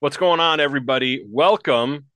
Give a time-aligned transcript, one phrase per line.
[0.00, 1.22] What's going on, everybody?
[1.28, 2.06] Welcome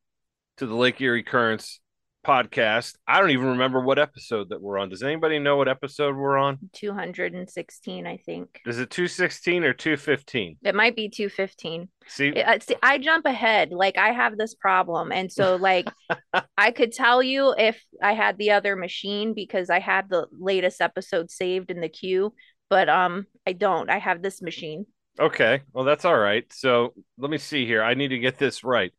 [0.57, 1.81] to the Lake Erie Currents
[2.27, 2.95] podcast.
[3.07, 4.89] I don't even remember what episode that we're on.
[4.89, 6.71] Does anybody know what episode we're on?
[6.73, 8.63] 216, I think.
[8.65, 10.57] Is it 216 or 215?
[10.63, 11.91] It might be 215.
[12.07, 13.71] See, It- uh, see, I jump ahead.
[13.71, 15.13] Like, I have this problem.
[15.13, 15.87] And so, like,
[16.57, 20.81] I could tell you if I had the other machine because I had the latest
[20.81, 22.33] episode saved in the queue,
[22.71, 23.91] but um, I don't.
[23.91, 24.87] I have this machine.
[25.19, 25.63] Okay.
[25.73, 26.45] Well, that's all right.
[26.53, 27.83] So let me see here.
[27.83, 28.93] I need to get this right.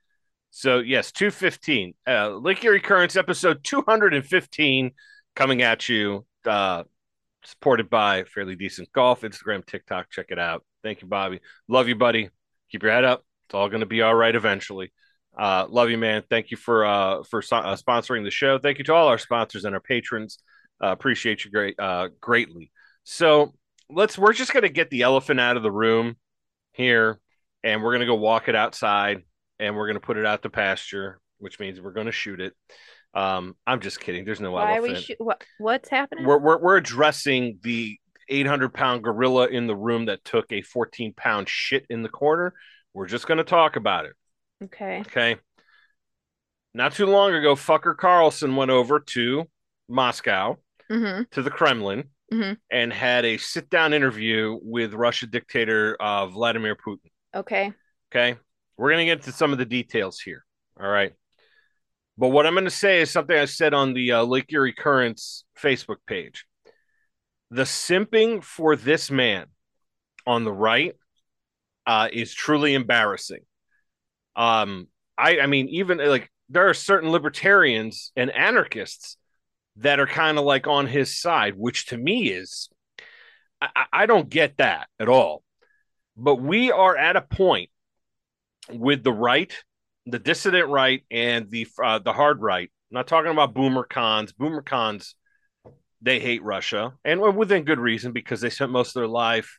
[0.52, 1.94] So, yes, 215.
[2.08, 4.92] Uh, Lake Erie episode 215
[5.36, 6.26] coming at you.
[6.46, 6.84] Uh,
[7.44, 10.10] supported by Fairly Decent Golf, Instagram, TikTok.
[10.10, 10.64] Check it out.
[10.84, 11.42] Thank you, Bobby.
[11.68, 12.30] Love you, buddy.
[12.72, 13.24] Keep your head up.
[13.48, 14.92] It's all going to be all right eventually.
[15.38, 16.24] Uh, love you, man.
[16.30, 18.58] Thank you for uh, for so- uh, sponsoring the show.
[18.58, 20.40] Thank you to all our sponsors and our patrons.
[20.82, 22.72] Uh, appreciate you great uh, greatly.
[23.04, 23.54] So
[23.90, 24.18] let's.
[24.18, 26.18] We're just going to get the elephant out of the room
[26.74, 27.20] here,
[27.64, 29.24] and we're going to go walk it outside,
[29.60, 32.40] and we're going to put it out to pasture, which means we're going to shoot
[32.42, 32.54] it.
[33.14, 34.26] Um, I'm just kidding.
[34.26, 35.18] There's no Why are elephant we shoot?
[35.20, 36.26] What, what's happening?
[36.26, 37.98] we're, we're we're addressing the
[38.30, 42.54] 800 pound gorilla in the room that took a 14 pound shit in the corner.
[42.94, 44.14] We're just going to talk about it.
[44.66, 45.02] okay.
[45.02, 45.38] Okay.
[46.74, 49.46] Not too long ago, fucker Carlson went over to
[49.88, 50.58] Moscow
[50.92, 51.24] Mm-hmm.
[51.32, 52.58] to the Kremlin Mhm.
[52.72, 57.12] and had a sit down interview with Russia dictator uh, Vladimir Putin.
[57.34, 57.72] Okay.
[58.12, 58.40] Okay.
[58.78, 60.44] We're going to get to some of the details here.
[60.80, 61.14] All right.
[62.18, 64.74] But what I'm going to say is something I said on the uh, Lake Erie
[64.74, 66.46] Currents Facebook page.
[67.52, 69.48] The simping for this man
[70.26, 70.96] on the right
[71.86, 73.42] uh, is truly embarrassing.
[74.36, 74.88] Um,
[75.18, 79.18] I, I mean, even like there are certain libertarians and anarchists
[79.78, 82.70] that are kind of like on his side, which to me is,
[83.62, 85.44] I, I- don't get that at all.
[86.18, 87.70] But we are at a point
[88.72, 89.54] with the right,
[90.06, 92.70] the dissident right, and the uh, the hard right.
[92.92, 94.32] I'm not talking about boomer cons.
[94.32, 95.16] Boomer cons,
[96.02, 99.58] they hate Russia, and within good reason because they spent most of their life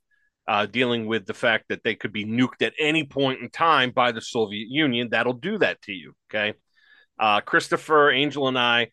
[0.48, 3.90] uh, dealing with the fact that they could be nuked at any point in time
[3.90, 5.08] by the Soviet Union.
[5.10, 6.14] That'll do that to you.
[6.30, 6.54] Okay,
[7.18, 8.88] uh, Christopher, Angel, and I.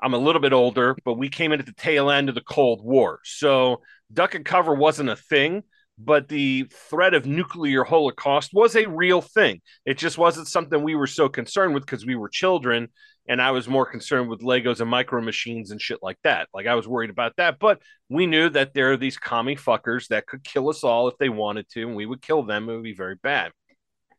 [0.00, 2.42] I'm a little bit older, but we came in at the tail end of the
[2.42, 3.82] Cold War, so
[4.12, 5.62] duck and cover wasn't a thing
[5.98, 9.60] but the threat of nuclear holocaust was a real thing.
[9.86, 12.88] It just wasn't something we were so concerned with because we were children
[13.26, 16.48] and I was more concerned with Legos and micro machines and shit like that.
[16.52, 20.08] Like I was worried about that, but we knew that there are these commie fuckers
[20.08, 22.68] that could kill us all if they wanted to, and we would kill them.
[22.68, 23.52] It would be very bad.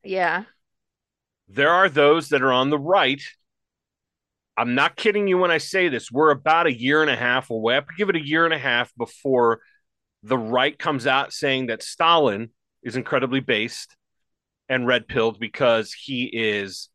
[0.03, 0.46] Yeah.
[1.47, 3.22] There are those that are on the right.
[4.58, 6.12] I'm not kidding you when I say this.
[6.12, 7.78] We're about a year and a half away.
[7.78, 9.60] I give it a year and a half before
[10.24, 12.50] the right comes out saying that Stalin
[12.82, 13.96] is incredibly based
[14.70, 16.90] and red pilled because he is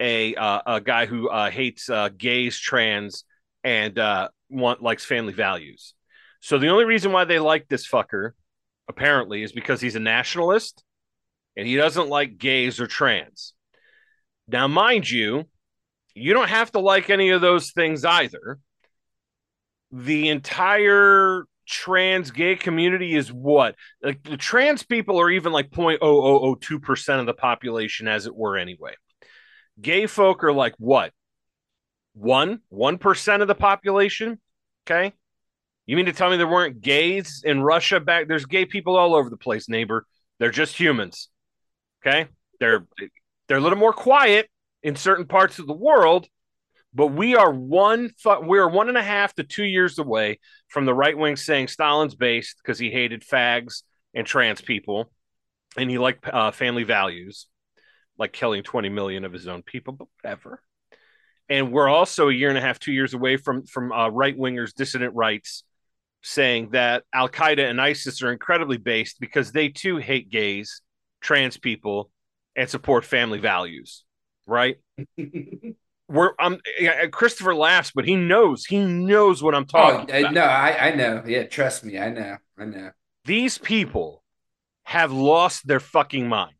[0.00, 3.24] a uh, a guy who uh, hates uh, gays, trans,
[3.64, 5.94] and uh, want likes family values.
[6.40, 8.32] So the only reason why they like this fucker
[8.88, 10.84] apparently is because he's a nationalist
[11.56, 13.54] and he doesn't like gays or trans.
[14.46, 15.48] Now, mind you,
[16.18, 18.58] you don't have to like any of those things either.
[19.92, 23.74] The entire trans gay community is what?
[24.02, 28.94] Like the trans people are even like 0.0002% of the population, as it were, anyway.
[29.80, 31.12] Gay folk are like what?
[32.14, 34.40] One, 1% of the population?
[34.86, 35.12] Okay.
[35.86, 38.28] You mean to tell me there weren't gays in Russia back?
[38.28, 40.04] There's gay people all over the place, neighbor.
[40.38, 41.28] They're just humans.
[42.04, 42.28] Okay.
[42.60, 42.86] They're
[43.46, 44.50] they're a little more quiet
[44.82, 46.28] in certain parts of the world,
[46.94, 48.10] but we are one
[48.44, 51.68] we are one and a half to two years away from the right wing saying
[51.68, 53.82] Stalin's based because he hated fags
[54.14, 55.12] and trans people,
[55.76, 57.46] and he liked uh, family values,
[58.18, 60.62] like killing twenty million of his own people, but whatever.
[61.50, 64.36] And we're also a year and a half, two years away from from uh, right
[64.36, 65.64] wingers, dissident rights,
[66.22, 70.82] saying that Al Qaeda and ISIS are incredibly based because they too hate gays,
[71.20, 72.10] trans people,
[72.56, 74.04] and support family values.
[74.48, 74.78] Right?
[76.08, 76.58] We're I'm
[77.12, 80.32] Christopher laughs, but he knows he knows what I'm Oh, talking uh, about.
[80.32, 81.22] no, I, I know.
[81.26, 81.98] Yeah, trust me.
[81.98, 82.38] I know.
[82.58, 82.90] I know.
[83.26, 84.24] These people
[84.84, 86.54] have lost their fucking mind.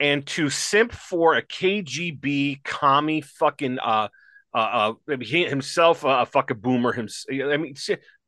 [0.00, 4.08] And to simp for a KGB commie fucking uh
[4.52, 7.28] uh, uh he himself uh, a fucking boomer himself.
[7.32, 7.74] I mean,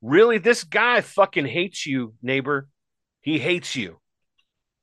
[0.01, 2.69] really, this guy fucking hates you, neighbor.
[3.21, 4.01] He hates you.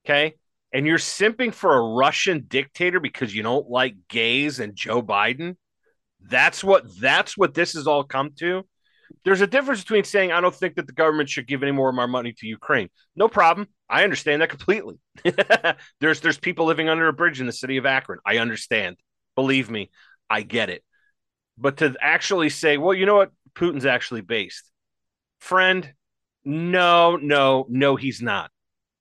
[0.05, 0.35] Okay.
[0.73, 5.55] And you're simping for a Russian dictator because you don't like gays and Joe Biden.
[6.19, 8.63] That's what that's what this has all come to.
[9.23, 11.89] There's a difference between saying I don't think that the government should give any more
[11.89, 12.89] of our money to Ukraine.
[13.15, 13.67] No problem.
[13.87, 14.95] I understand that completely.
[15.99, 18.19] there's there's people living under a bridge in the city of Akron.
[18.25, 18.97] I understand.
[19.35, 19.91] Believe me,
[20.29, 20.83] I get it.
[21.57, 23.31] But to actually say, well, you know what?
[23.55, 24.71] Putin's actually based.
[25.39, 25.93] Friend,
[26.43, 28.49] no, no, no, he's not.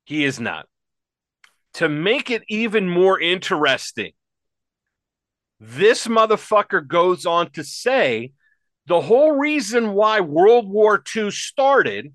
[0.05, 0.67] He is not.
[1.75, 4.13] To make it even more interesting,
[5.59, 8.33] this motherfucker goes on to say
[8.87, 12.13] the whole reason why World War II started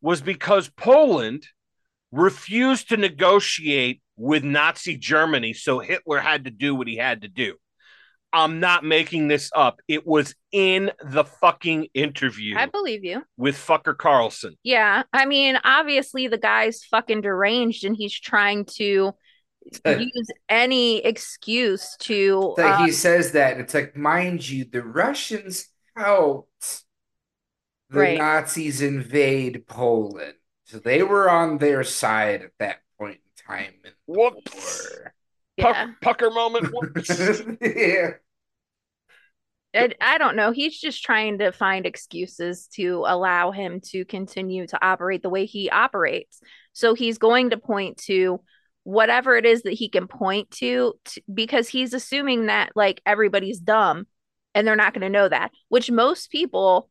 [0.00, 1.46] was because Poland
[2.10, 7.28] refused to negotiate with Nazi Germany, so Hitler had to do what he had to
[7.28, 7.56] do.
[8.32, 9.80] I'm not making this up.
[9.88, 12.56] It was in the fucking interview.
[12.56, 13.22] I believe you.
[13.36, 14.56] With fucker Carlson.
[14.62, 15.02] Yeah.
[15.12, 19.12] I mean, obviously the guy's fucking deranged and he's trying to
[19.86, 25.68] use any excuse to like uh, he says that it's like mind you the Russians
[25.96, 26.82] helped
[27.90, 28.18] the right.
[28.18, 30.34] Nazis invade Poland.
[30.64, 33.74] So they were on their side at that point in time.
[33.84, 34.88] In Whoops.
[35.56, 35.90] Yeah.
[36.00, 36.68] pucker moment.
[37.60, 38.10] yeah.
[39.74, 40.50] I, I don't know.
[40.50, 45.46] He's just trying to find excuses to allow him to continue to operate the way
[45.46, 46.40] he operates.
[46.72, 48.40] So he's going to point to
[48.84, 53.60] whatever it is that he can point to, to because he's assuming that like everybody's
[53.60, 54.06] dumb
[54.54, 56.90] and they're not going to know that, which most people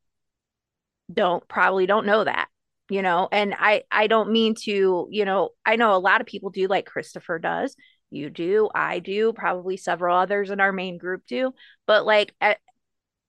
[1.13, 2.47] don't probably don't know that
[2.89, 6.27] you know and i i don't mean to you know i know a lot of
[6.27, 7.75] people do like christopher does
[8.11, 11.53] you do i do probably several others in our main group do
[11.87, 12.57] but like I,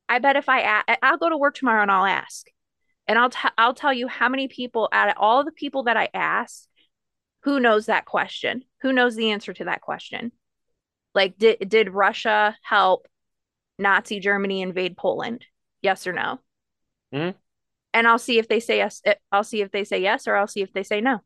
[0.09, 2.47] I bet if i i'll go to work tomorrow and i'll ask.
[3.09, 5.97] And i'll t- i'll tell you how many people out of all the people that
[5.97, 6.69] i asked
[7.45, 8.63] who knows that question?
[8.83, 10.31] Who knows the answer to that question?
[11.15, 13.07] Like did did russia help
[13.79, 15.45] nazi germany invade poland?
[15.81, 16.39] Yes or no?
[17.13, 17.37] Mm-hmm.
[17.93, 20.47] and i'll see if they say yes i'll see if they say yes or i'll
[20.47, 21.21] see if they say no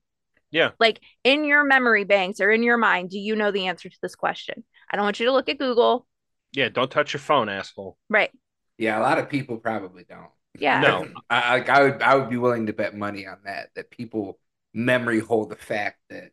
[0.56, 0.70] yeah.
[0.80, 3.98] Like in your memory banks or in your mind, do you know the answer to
[4.00, 4.64] this question?
[4.90, 6.06] I don't want you to look at Google.
[6.52, 7.98] Yeah, don't touch your phone, asshole.
[8.08, 8.30] Right.
[8.78, 10.30] Yeah, a lot of people probably don't.
[10.58, 10.80] Yeah.
[10.80, 11.08] No.
[11.30, 14.38] I, I would I would be willing to bet money on that that people
[14.72, 16.30] memory hold the fact that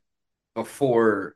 [0.55, 1.35] before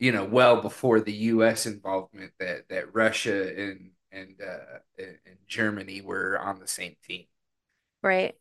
[0.00, 6.00] you know well before the US involvement that that Russia and and uh and Germany
[6.00, 7.26] were on the same team.
[8.02, 8.34] Right.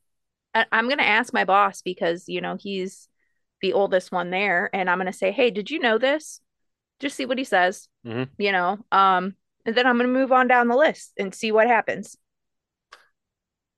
[0.55, 3.09] I, I'm going to ask my boss because you know he's
[3.61, 6.41] the oldest one there and i'm going to say hey did you know this
[6.99, 8.23] just see what he says mm-hmm.
[8.37, 9.35] you know um
[9.65, 12.17] and then i'm going to move on down the list and see what happens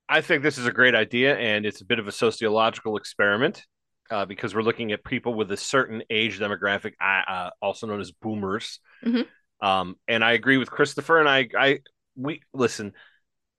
[0.09, 3.65] i think this is a great idea and it's a bit of a sociological experiment
[4.09, 8.11] uh, because we're looking at people with a certain age demographic uh, also known as
[8.11, 9.67] boomers mm-hmm.
[9.67, 11.79] um, and i agree with christopher and i i
[12.15, 12.93] we listen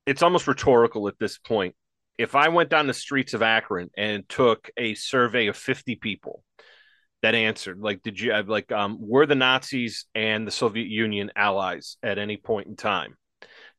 [0.06, 1.74] it's almost rhetorical at this point
[2.18, 6.42] if I went down the streets of Akron and took a survey of 50 people
[7.22, 11.30] that answered, like, did you have like, um, were the Nazis and the Soviet Union
[11.36, 13.16] allies at any point in time?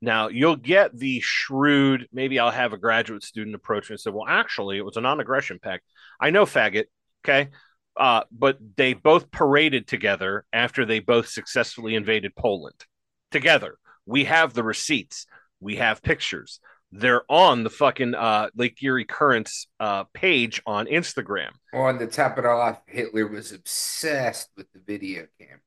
[0.01, 2.07] Now you'll get the shrewd.
[2.13, 5.59] Maybe I'll have a graduate student approach and say, "Well, actually, it was a non-aggression
[5.59, 5.83] pact."
[6.21, 6.85] I know, faggot.
[7.25, 7.49] Okay,
[7.97, 12.85] uh, but they both paraded together after they both successfully invaded Poland.
[13.31, 15.25] Together, we have the receipts.
[15.59, 21.51] We have pictures they're on the fucking uh, Lake Erie Currents uh, page on Instagram.
[21.73, 25.59] On the top of it all off, Hitler was obsessed with the video camera.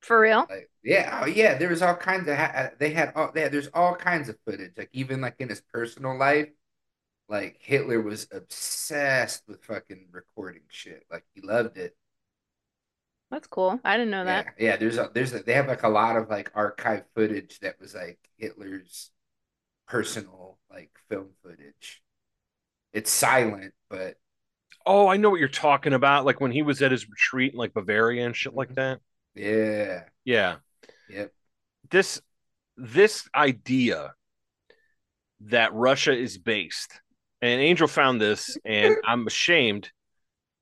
[0.00, 0.46] For real?
[0.48, 1.58] Like, yeah, oh, yeah.
[1.58, 2.36] There was all kinds of.
[2.36, 3.32] Ha- they had all.
[3.34, 4.72] They had, there's all kinds of footage.
[4.76, 6.48] Like even like in his personal life,
[7.28, 11.02] like Hitler was obsessed with fucking recording shit.
[11.10, 11.96] Like he loved it.
[13.32, 13.80] That's cool.
[13.84, 14.54] I didn't know yeah, that.
[14.60, 17.80] Yeah, there's a, there's a, they have like a lot of like archive footage that
[17.80, 19.10] was like Hitler's
[19.86, 22.02] personal like film footage.
[22.92, 24.16] It's silent, but
[24.84, 26.24] oh, I know what you're talking about.
[26.24, 28.74] Like when he was at his retreat in like Bavaria and shit like mm-hmm.
[28.76, 29.00] that.
[29.34, 30.04] Yeah.
[30.24, 30.56] Yeah.
[31.10, 31.32] Yep.
[31.90, 32.20] This
[32.76, 34.14] this idea
[35.40, 37.00] that Russia is based,
[37.42, 39.90] and Angel found this, and I'm ashamed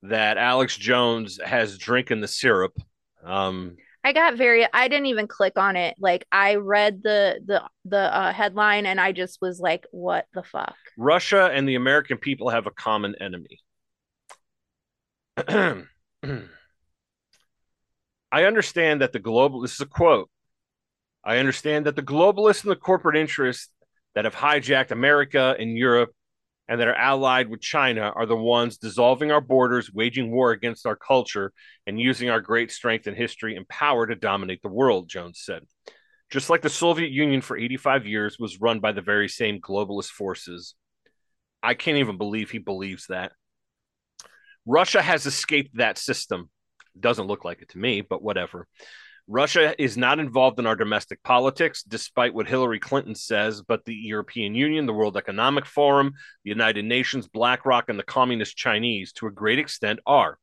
[0.02, 2.76] that Alex Jones has drinking the syrup.
[3.24, 5.96] Um, I got very I didn't even click on it.
[5.98, 10.42] Like I read the the the uh, headline and I just was like what the
[10.42, 10.76] fuck?
[10.98, 13.60] Russia and the American people have a common enemy.
[18.30, 20.28] I understand that the global this is a quote.
[21.24, 23.70] I understand that the globalists and the corporate interests
[24.14, 26.12] that have hijacked America and Europe
[26.68, 30.86] and that are allied with China are the ones dissolving our borders, waging war against
[30.86, 31.52] our culture,
[31.86, 35.62] and using our great strength and history and power to dominate the world, Jones said.
[36.30, 40.08] Just like the Soviet Union for 85 years was run by the very same globalist
[40.08, 40.74] forces.
[41.62, 43.32] I can't even believe he believes that.
[44.66, 46.50] Russia has escaped that system.
[46.98, 48.66] Doesn't look like it to me, but whatever.
[49.26, 53.94] Russia is not involved in our domestic politics, despite what Hillary Clinton says, but the
[53.94, 56.12] European Union, the World Economic Forum,
[56.44, 60.38] the United Nations, BlackRock, and the Communist Chinese, to a great extent, are.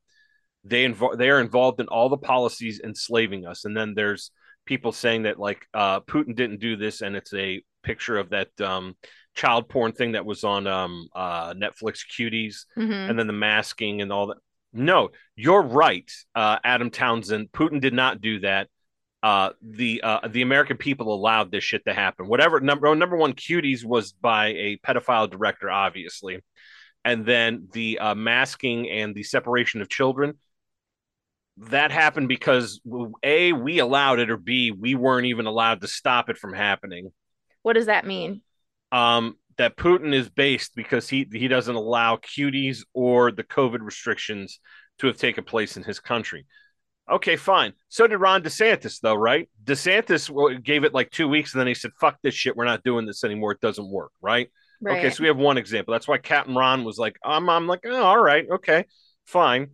[0.63, 3.65] They, invo- they are involved in all the policies enslaving us.
[3.65, 4.31] And then there's
[4.65, 8.50] people saying that, like, uh, Putin didn't do this, and it's a picture of that
[8.61, 8.95] um,
[9.35, 13.09] child porn thing that was on um, uh, Netflix Cuties, Mhm.
[13.09, 14.38] and then the masking and all that.
[14.73, 17.51] No, you're right, uh, Adam Townsend.
[17.51, 18.69] Putin did not do that.
[19.21, 22.27] Uh, the uh, the American people allowed this shit to happen.
[22.27, 26.39] Whatever number number one, Cuties was by a pedophile director, obviously,
[27.05, 30.39] and then the uh, masking and the separation of children.
[31.57, 32.81] That happened because
[33.23, 37.11] a we allowed it, or b we weren't even allowed to stop it from happening
[37.61, 38.41] What does that mean?
[38.91, 44.60] um, that Putin is based because he he doesn't allow cuties or the COVID restrictions
[45.00, 46.46] to have taken place in his country.
[47.10, 47.74] Okay, fine.
[47.89, 49.50] So did Ron DeSantis, though, right?
[49.63, 52.55] DeSantis gave it like two weeks, and then he said, "Fuck this shit.
[52.55, 53.51] We're not doing this anymore.
[53.51, 54.50] It doesn't work." Right?
[54.81, 54.98] Right.
[54.98, 55.91] Okay, so we have one example.
[55.91, 58.86] That's why Captain Ron was like, "I'm." I'm like, "Oh, all right, okay,
[59.25, 59.72] fine."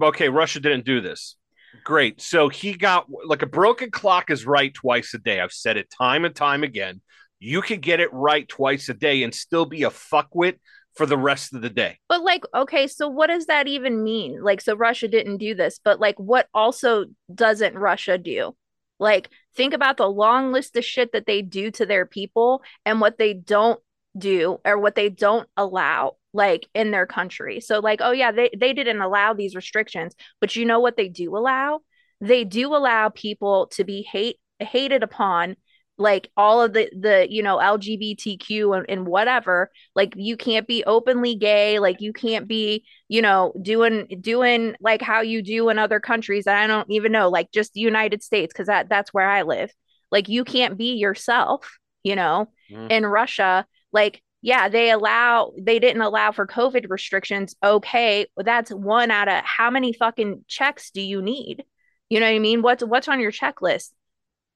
[0.00, 1.36] Okay, Russia didn't do this.
[1.84, 2.20] Great.
[2.20, 5.40] So he got like a broken clock is right twice a day.
[5.40, 7.00] I've said it time and time again.
[7.44, 10.60] You could get it right twice a day and still be a fuckwit
[10.94, 11.98] for the rest of the day.
[12.08, 14.40] But like, okay, so what does that even mean?
[14.40, 18.54] Like, so Russia didn't do this, but like, what also doesn't Russia do?
[19.00, 23.00] Like, think about the long list of shit that they do to their people and
[23.00, 23.80] what they don't
[24.16, 27.58] do or what they don't allow, like in their country.
[27.58, 31.08] So, like, oh yeah, they they didn't allow these restrictions, but you know what they
[31.08, 31.80] do allow?
[32.20, 35.56] They do allow people to be hate hated upon
[36.02, 40.84] like all of the the you know lgbtq and, and whatever like you can't be
[40.84, 45.78] openly gay like you can't be you know doing doing like how you do in
[45.78, 49.14] other countries that i don't even know like just the united states because that that's
[49.14, 49.70] where i live.
[50.10, 52.90] Like you can't be yourself you know Mm.
[52.90, 53.66] in russia.
[53.92, 57.54] Like yeah they allow they didn't allow for covid restrictions.
[57.62, 61.64] Okay that's one out of how many fucking checks do you need?
[62.08, 62.62] You know what i mean?
[62.62, 63.90] What's what's on your checklist?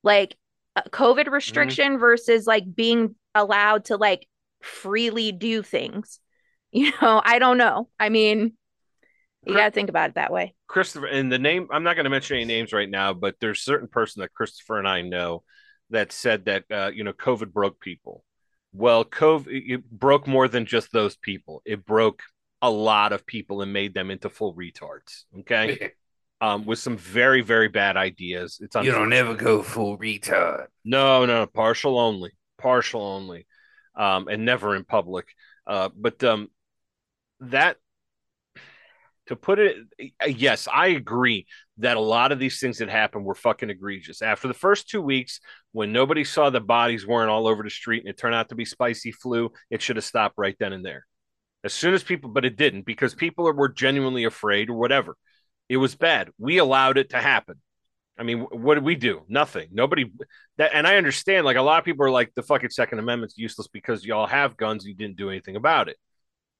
[0.02, 0.36] Like
[0.90, 4.26] covid restriction versus like being allowed to like
[4.62, 6.20] freely do things
[6.72, 8.52] you know i don't know i mean
[9.44, 11.94] you Cor- got to think about it that way Christopher, and the name, I'm not
[11.94, 14.88] going to mention any names right now, but there's a certain person that Christopher and
[14.88, 15.44] I know
[15.90, 18.24] that said that, uh, you know, COVID broke people.
[18.72, 21.62] Well, COVID it broke more than just those people.
[21.64, 22.22] It broke
[22.60, 25.24] a lot of people and made them into full retards.
[25.40, 25.92] Okay.
[26.38, 28.58] Um, with some very, very bad ideas.
[28.60, 30.66] It's you don't ever go full retard.
[30.84, 33.46] No, no, partial only, partial only,
[33.96, 35.28] um, and never in public.
[35.66, 36.48] Uh, but um,
[37.40, 37.78] that,
[39.28, 39.76] to put it,
[40.26, 41.46] yes, I agree
[41.78, 44.20] that a lot of these things that happened were fucking egregious.
[44.20, 45.40] After the first two weeks,
[45.72, 48.54] when nobody saw the bodies weren't all over the street and it turned out to
[48.54, 51.06] be spicy flu, it should have stopped right then and there.
[51.64, 55.16] As soon as people, but it didn't because people were genuinely afraid or whatever.
[55.68, 56.30] It was bad.
[56.38, 57.56] We allowed it to happen.
[58.18, 59.22] I mean, what did we do?
[59.28, 59.68] Nothing.
[59.72, 60.10] Nobody
[60.56, 61.44] that, and I understand.
[61.44, 64.56] Like a lot of people are like, the fucking Second Amendment's useless because y'all have
[64.56, 64.84] guns.
[64.84, 65.96] And you didn't do anything about it.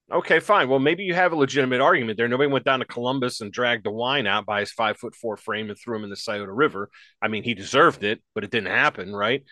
[0.09, 0.69] Okay, fine.
[0.69, 2.29] Well, maybe you have a legitimate argument there.
[2.29, 5.69] Nobody went down to Columbus and dragged DeWine out by his five foot four frame
[5.69, 6.89] and threw him in the Scioto River.
[7.21, 9.43] I mean, he deserved it, but it didn't happen, right?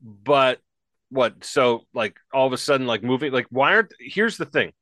[0.00, 0.60] But
[1.10, 1.42] what?
[1.42, 3.94] So, like, all of a sudden, like, moving, like, why aren't?
[3.98, 4.72] Here's the thing.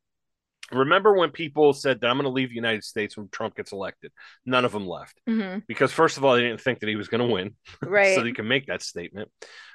[0.73, 3.73] Remember when people said that I'm going to leave the United States when Trump gets
[3.73, 4.13] elected?
[4.47, 7.09] None of them left hmm because first of all, they didn't think that he was
[7.09, 9.31] going to win, right so they can make that statement.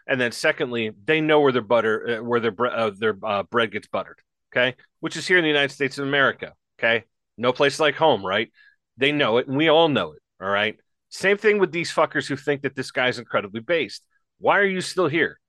[0.07, 3.43] And then secondly, they know where their butter, uh, where their bre- uh, their uh,
[3.43, 4.19] bread gets buttered.
[4.51, 6.53] Okay, which is here in the United States of America.
[6.79, 7.05] Okay,
[7.37, 8.51] no place like home, right?
[8.97, 10.21] They know it, and we all know it.
[10.41, 10.77] All right.
[11.09, 14.03] Same thing with these fuckers who think that this guy's incredibly based.
[14.39, 15.39] Why are you still here?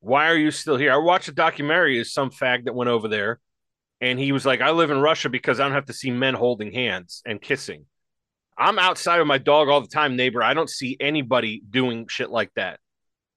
[0.00, 0.92] Why are you still here?
[0.92, 3.40] I watched a documentary of some fag that went over there,
[4.00, 6.34] and he was like, "I live in Russia because I don't have to see men
[6.34, 7.86] holding hands and kissing."
[8.56, 10.42] I'm outside with my dog all the time, neighbor.
[10.42, 12.80] I don't see anybody doing shit like that.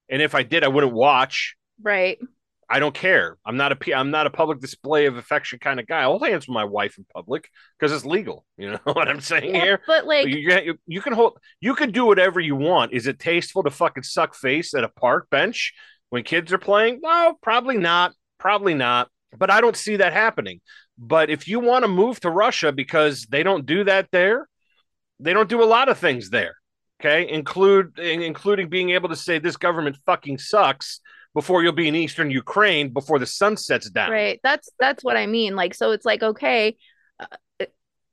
[0.09, 1.55] And if I did, I wouldn't watch.
[1.81, 2.17] right
[2.71, 3.37] I don't care.
[3.45, 6.03] I'm not a I'm not a public display of affection kind of guy.
[6.03, 8.45] I'll hold hands with my wife in public because it's legal.
[8.57, 9.81] You know what I'm saying yeah, here?
[9.87, 12.93] but like you, you, you can hold you can do whatever you want.
[12.93, 15.73] Is it tasteful to fucking suck face at a park bench
[16.11, 16.99] when kids are playing?
[17.01, 18.13] No, probably not.
[18.37, 19.09] Probably not.
[19.37, 20.61] But I don't see that happening.
[20.97, 24.47] But if you want to move to Russia because they don't do that there,
[25.19, 26.55] they don't do a lot of things there.
[26.99, 30.99] Okay, include including being able to say this government fucking sucks
[31.33, 34.11] before you'll be in eastern Ukraine before the sun sets down.
[34.11, 34.39] Right.
[34.43, 35.55] That's that's what I mean.
[35.55, 36.77] Like, so it's like, okay,
[37.19, 37.65] uh,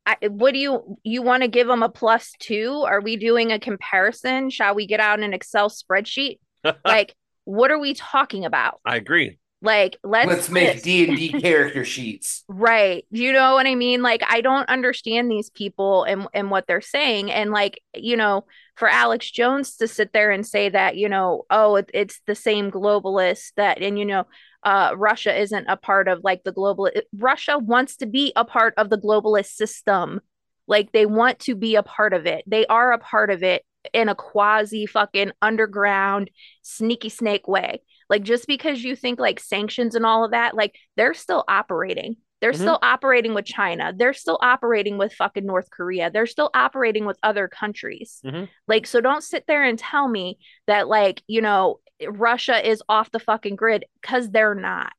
[0.06, 2.84] I, what do you you want to give them a plus two?
[2.86, 4.48] Are we doing a comparison?
[4.48, 6.38] Shall we get out an Excel spreadsheet?
[6.84, 8.80] like, what are we talking about?
[8.86, 9.38] I agree.
[9.60, 12.44] Like, let's Let's make D and D character sheets.
[12.48, 13.04] Right.
[13.10, 14.02] You know what I mean?
[14.02, 18.44] Like I don't understand these people and and what they're saying and like, you know,
[18.76, 22.36] for Alex Jones to sit there and say that, you know, oh, it, it's the
[22.36, 24.26] same globalist that and you know,
[24.62, 28.74] uh Russia isn't a part of like the global Russia wants to be a part
[28.76, 30.20] of the globalist system.
[30.68, 32.44] Like they want to be a part of it.
[32.46, 36.30] They are a part of it in a quasi fucking underground
[36.62, 37.80] sneaky snake way.
[38.08, 42.16] Like just because you think like sanctions and all of that, like they're still operating.
[42.40, 42.60] They're mm-hmm.
[42.60, 43.92] still operating with China.
[43.96, 46.10] They're still operating with fucking North Korea.
[46.10, 48.20] They're still operating with other countries.
[48.24, 48.44] Mm-hmm.
[48.68, 53.10] Like, so don't sit there and tell me that, like, you know, Russia is off
[53.10, 54.92] the fucking grid because they're not.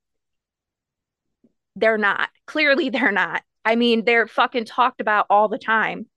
[1.76, 2.30] They're not.
[2.46, 3.42] Clearly, they're not.
[3.64, 6.08] I mean, they're fucking talked about all the time,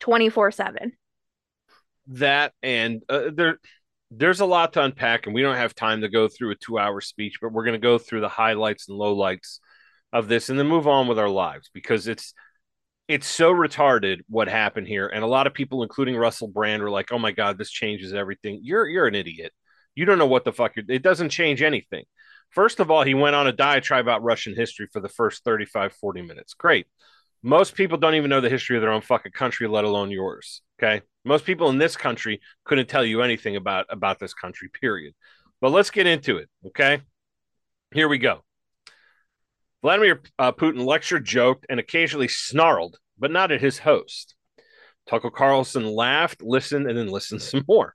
[0.00, 0.92] 24 7.
[2.08, 3.58] That and uh, there
[4.10, 6.78] there's a lot to unpack, and we don't have time to go through a two
[6.78, 9.58] hour speech, but we're going to go through the highlights and lowlights
[10.12, 12.32] of this and then move on with our lives because it's
[13.08, 15.06] it's so retarded what happened here.
[15.06, 18.14] And a lot of people including Russell Brand are like oh my god this changes
[18.14, 18.60] everything.
[18.62, 19.52] You're you're an idiot.
[19.94, 22.04] You don't know what the fuck it doesn't change anything.
[22.50, 25.92] First of all he went on a diatribe about Russian history for the first 35
[25.94, 26.54] 40 minutes.
[26.54, 26.86] Great.
[27.42, 30.62] Most people don't even know the history of their own fucking country let alone yours
[30.80, 35.14] okay most people in this country couldn't tell you anything about about this country, period.
[35.60, 37.00] But let's get into it, okay?
[37.92, 38.44] Here we go.
[39.82, 44.34] Vladimir uh, Putin lectured, joked, and occasionally snarled, but not at his host.
[45.08, 47.94] Tucker Carlson laughed, listened, and then listened some more.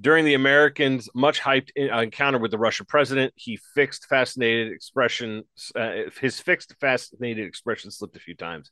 [0.00, 5.44] During the Americans' much hyped uh, encounter with the Russian president, he fixed fascinated expression.
[5.74, 8.70] Uh, his fixed fascinated expression slipped a few times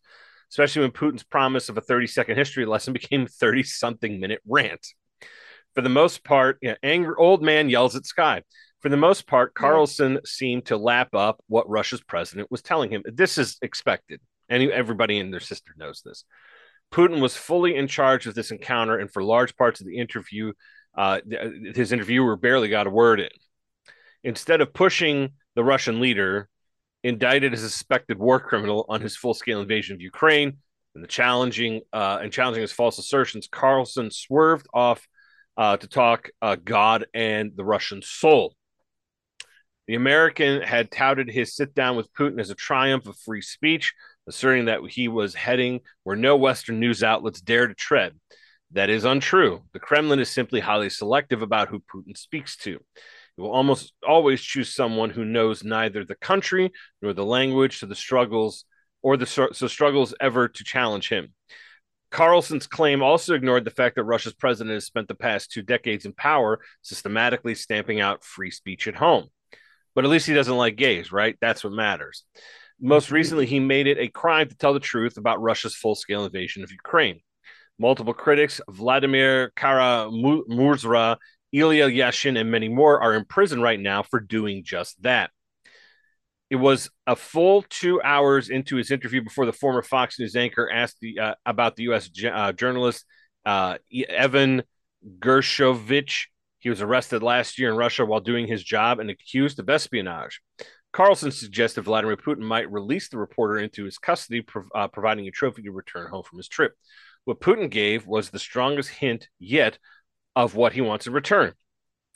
[0.52, 4.87] especially when Putin's promise of a 30 second history lesson became 30 something minute rant.
[5.75, 8.43] For the most part, you know, angry old man yells at sky.
[8.80, 13.02] For the most part, Carlson seemed to lap up what Russia's president was telling him.
[13.06, 14.21] This is expected.
[14.49, 16.25] and everybody and their sister knows this.
[16.93, 20.52] Putin was fully in charge of this encounter, and for large parts of the interview,
[20.99, 21.21] uh,
[21.75, 23.30] his interviewer barely got a word in.
[24.25, 26.50] Instead of pushing the Russian leader,
[27.04, 30.58] indicted as a suspected war criminal on his full-scale invasion of Ukraine
[30.95, 35.06] and the challenging uh, and challenging his false assertions, Carlson swerved off
[35.56, 38.54] uh, to talk uh, God and the Russian soul.
[39.88, 43.93] The American had touted his sit down with Putin as a triumph of free speech,
[44.28, 48.19] asserting that he was heading where no Western news outlets dare to tread.
[48.71, 49.62] That is untrue.
[49.73, 52.80] The Kremlin is simply highly selective about who Putin speaks to.
[53.36, 57.86] It will almost always choose someone who knows neither the country nor the language, so
[57.86, 58.64] the struggles
[59.02, 61.32] or the so struggles ever to challenge him.
[62.10, 66.04] Carlson's claim also ignored the fact that Russia's president has spent the past two decades
[66.04, 69.28] in power, systematically stamping out free speech at home.
[69.95, 71.36] But at least he doesn't like gays, right?
[71.40, 72.25] That's what matters.
[72.80, 73.14] Most mm-hmm.
[73.14, 76.62] recently, he made it a crime to tell the truth about Russia's full scale invasion
[76.62, 77.21] of Ukraine.
[77.78, 81.16] Multiple critics, Vladimir Kara-Murza
[81.52, 85.30] Ilya Yashin, and many more are in prison right now for doing just that.
[86.50, 90.71] It was a full two hours into his interview before the former Fox News anchor
[90.71, 92.10] asked the, uh, about the U.S.
[92.25, 93.06] Uh, journalist
[93.47, 94.62] uh, Evan
[95.19, 96.26] Gershkovich.
[96.58, 100.41] He was arrested last year in Russia while doing his job and accused of espionage.
[100.93, 105.30] Carlson suggested Vladimir Putin might release the reporter into his custody, prov- uh, providing a
[105.30, 106.75] trophy to return home from his trip.
[107.25, 109.78] What Putin gave was the strongest hint yet
[110.34, 111.52] of what he wants in return.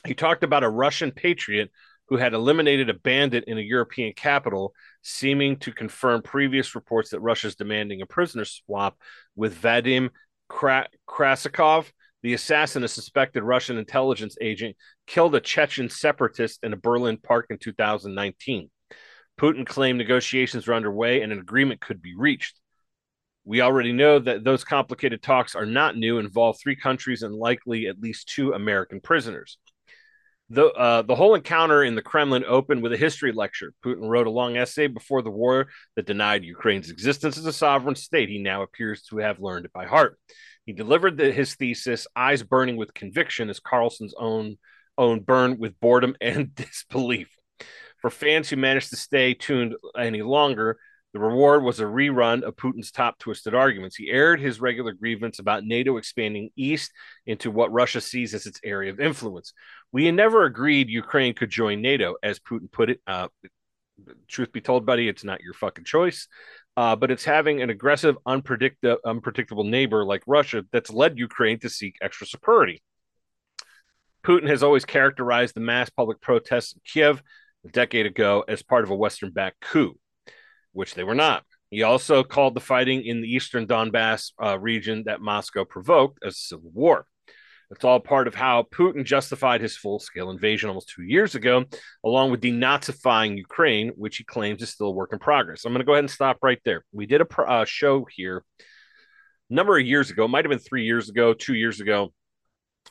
[0.06, 1.70] He talked about a Russian patriot
[2.08, 7.20] who had eliminated a bandit in a European capital, seeming to confirm previous reports that
[7.20, 8.96] Russia is demanding a prisoner swap
[9.34, 10.10] with Vadim
[10.48, 11.90] Krasikov.
[12.22, 14.76] The assassin, a suspected Russian intelligence agent,
[15.06, 18.70] killed a Chechen separatist in a Berlin park in 2019.
[19.38, 22.58] Putin claimed negotiations were underway and an agreement could be reached.
[23.46, 27.86] We already know that those complicated talks are not new, involve three countries and likely
[27.86, 29.56] at least two American prisoners.
[30.50, 33.72] The, uh, the whole encounter in the Kremlin opened with a history lecture.
[33.84, 37.94] Putin wrote a long essay before the war that denied Ukraine's existence as a sovereign
[37.94, 38.28] state.
[38.28, 40.18] He now appears to have learned it by heart.
[40.64, 44.58] He delivered the, his thesis, eyes burning with conviction, as Carlson's own
[44.98, 47.28] own burned with boredom and disbelief.
[48.00, 50.78] For fans who managed to stay tuned any longer,
[51.12, 53.96] the reward was a rerun of Putin's top twisted arguments.
[53.96, 56.92] He aired his regular grievance about NATO expanding east
[57.24, 59.54] into what Russia sees as its area of influence.
[59.92, 63.00] We never agreed Ukraine could join NATO, as Putin put it.
[63.06, 63.28] Uh,
[64.28, 66.28] truth be told, buddy, it's not your fucking choice.
[66.76, 71.70] uh, but it's having an aggressive, unpredictable, unpredictable neighbor like Russia that's led Ukraine to
[71.70, 72.82] seek extra security.
[74.24, 77.22] Putin has always characterized the mass public protests in Kiev
[77.64, 79.98] a decade ago as part of a Western backed coup,
[80.76, 81.42] which they were not.
[81.70, 86.30] He also called the fighting in the eastern Donbass uh, region that Moscow provoked a
[86.30, 87.06] civil war.
[87.70, 91.64] It's all part of how Putin justified his full scale invasion almost two years ago,
[92.04, 95.64] along with denazifying Ukraine, which he claims is still a work in progress.
[95.64, 96.84] I'm going to go ahead and stop right there.
[96.92, 98.44] We did a uh, show here
[99.50, 102.12] a number of years ago, might have been three years ago, two years ago,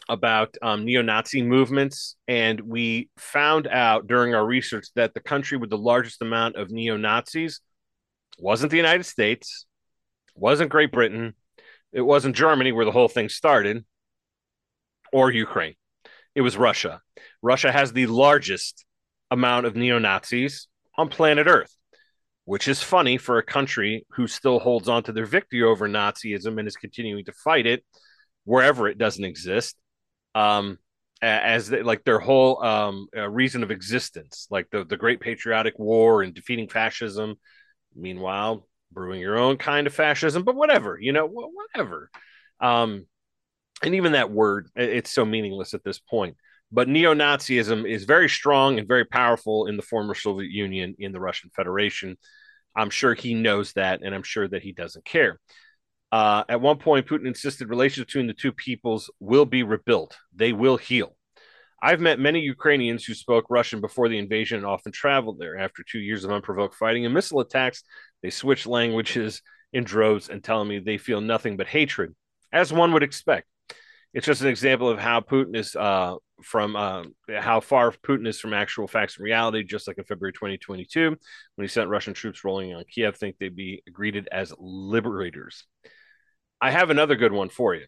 [0.10, 2.18] about um, neo Nazi movements.
[2.28, 6.70] And we found out during our research that the country with the largest amount of
[6.70, 7.62] neo Nazis
[8.38, 9.66] wasn't the United States,
[10.36, 11.34] wasn't Great Britain,
[11.92, 13.86] it wasn't Germany, where the whole thing started
[15.14, 15.76] or Ukraine.
[16.36, 17.02] It was Russia.
[17.42, 18.86] Russia has the largest
[19.32, 20.68] amount of neo Nazis
[20.98, 21.74] on planet Earth,
[22.44, 26.60] which is funny for a country who still holds on to their victory over Nazism
[26.60, 27.86] and is continuing to fight it
[28.44, 29.76] wherever it doesn't exist.
[30.34, 30.80] Um,
[31.22, 35.80] as they, like their whole um, uh, reason of existence, like the, the Great Patriotic
[35.80, 37.36] War and defeating fascism.
[37.96, 42.10] Meanwhile, brewing your own kind of fascism, but whatever, you know, whatever.
[42.60, 43.06] Um,
[43.84, 46.38] and even that word it's so meaningless at this point.
[46.72, 51.20] But neo-nazism is very strong and very powerful in the former soviet union in the
[51.20, 52.18] russian federation.
[52.76, 55.40] I'm sure he knows that and i'm sure that he doesn't care.
[56.12, 60.18] Uh, at one point putin insisted relations between the two peoples will be rebuilt.
[60.34, 61.16] They will heal
[61.86, 65.84] i've met many ukrainians who spoke russian before the invasion and often traveled there after
[65.84, 67.84] two years of unprovoked fighting and missile attacks
[68.22, 69.42] they switched languages
[69.74, 72.14] in droves and telling me they feel nothing but hatred
[72.52, 73.48] as one would expect
[74.16, 77.04] it's just an example of how Putin is uh, from uh,
[77.38, 79.62] how far Putin is from actual facts and reality.
[79.62, 83.58] Just like in February 2022, when he sent Russian troops rolling on Kiev, think they'd
[83.58, 85.66] be greeted as liberators.
[86.62, 87.88] I have another good one for you.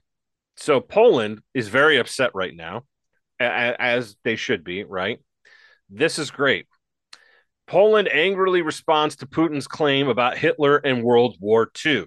[0.57, 2.83] So Poland is very upset right now,
[3.39, 4.83] as they should be.
[4.83, 5.19] Right?
[5.89, 6.67] This is great.
[7.67, 12.05] Poland angrily responds to Putin's claim about Hitler and World War II.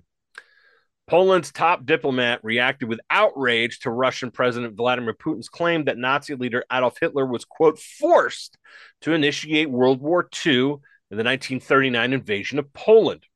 [1.07, 6.65] Poland's top diplomat reacted with outrage to Russian President Vladimir Putin's claim that Nazi leader
[6.73, 8.57] Adolf Hitler was, quote, forced
[9.01, 10.77] to initiate World War II
[11.11, 13.27] in the 1939 invasion of Poland.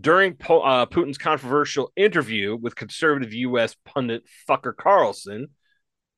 [0.00, 3.76] During po- uh, Putin's controversial interview with conservative U.S.
[3.84, 5.48] pundit Tucker Carlson,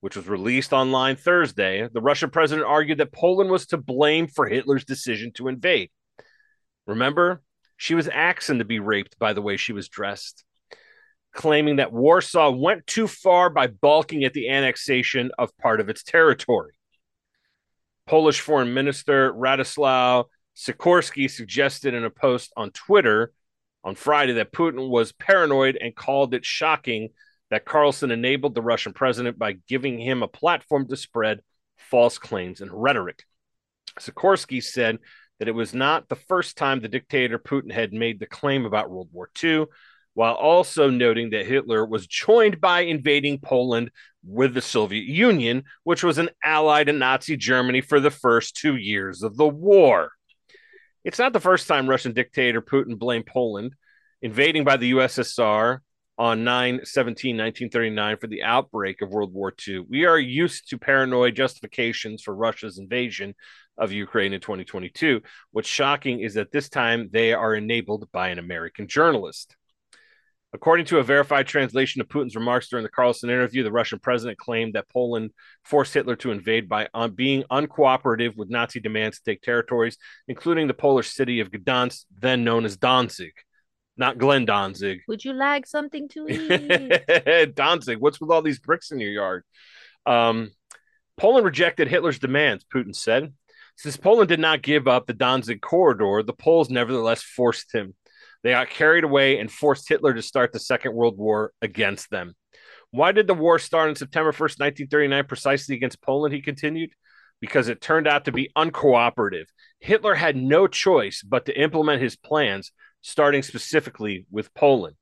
[0.00, 4.46] which was released online Thursday, the Russian president argued that Poland was to blame for
[4.46, 5.90] Hitler's decision to invade.
[6.86, 7.42] Remember,
[7.76, 10.44] she was axing to be raped by the way she was dressed
[11.36, 16.02] claiming that Warsaw went too far by balking at the annexation of part of its
[16.02, 16.72] territory.
[18.06, 20.24] Polish Foreign Minister Radoslaw
[20.56, 23.32] Sikorski suggested in a post on Twitter
[23.84, 27.10] on Friday that Putin was paranoid and called it shocking
[27.50, 31.40] that Carlson enabled the Russian president by giving him a platform to spread
[31.76, 33.22] false claims and rhetoric.
[34.00, 34.98] Sikorski said
[35.38, 38.90] that it was not the first time the dictator Putin had made the claim about
[38.90, 39.66] World War II,
[40.14, 43.90] while also noting that Hitler was joined by invading Poland
[44.24, 48.76] with the Soviet Union, which was an ally to Nazi Germany for the first two
[48.76, 50.12] years of the war.
[51.04, 53.74] It's not the first time Russian dictator Putin blamed Poland,
[54.22, 55.78] invading by the USSR
[56.18, 59.80] on 9 17 1939 for the outbreak of World War II.
[59.88, 63.34] We are used to paranoid justifications for Russia's invasion
[63.78, 65.20] of Ukraine in 2022.
[65.50, 69.56] What's shocking is that this time they are enabled by an American journalist.
[70.52, 74.38] According to a verified translation of Putin's remarks during the Carlson interview, the Russian president
[74.38, 75.32] claimed that Poland
[75.64, 79.98] forced Hitler to invade by un- being uncooperative with Nazi demands to take territories,
[80.28, 83.34] including the Polish city of Gdansk, then known as Danzig.
[83.96, 85.00] Not Glenn Danzig.
[85.08, 87.54] Would you like something to eat?
[87.54, 89.44] Danzig, what's with all these bricks in your yard?
[90.04, 90.50] Um,
[91.16, 93.32] Poland rejected Hitler's demands, Putin said.
[93.76, 97.94] Since Poland did not give up the Danzig corridor, the Poles nevertheless forced him.
[98.42, 102.34] They got carried away and forced Hitler to start the Second World War against them.
[102.90, 106.34] Why did the war start on September 1st, 1939, precisely against Poland?
[106.34, 106.90] He continued.
[107.38, 109.44] Because it turned out to be uncooperative.
[109.78, 112.72] Hitler had no choice but to implement his plans,
[113.06, 114.96] starting specifically with Poland.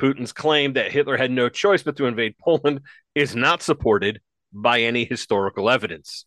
[0.00, 2.80] Putin's claim that Hitler had no choice but to invade Poland
[3.14, 4.22] is not supported
[4.54, 6.24] by any historical evidence.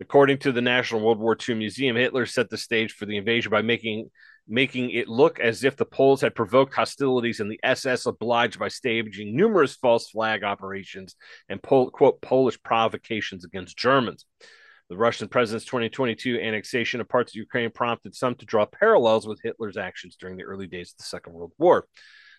[0.00, 3.50] According to the National World War II Museum, Hitler set the stage for the invasion
[3.50, 4.08] by making
[4.46, 8.68] making it look as if the Poles had provoked hostilities and the SS obliged by
[8.68, 11.16] staging numerous false flag operations
[11.48, 14.24] and quote Polish provocations against Germans.
[14.88, 19.40] The Russian president's 2022 annexation of parts of Ukraine prompted some to draw parallels with
[19.42, 21.86] Hitler's actions during the early days of the Second World War.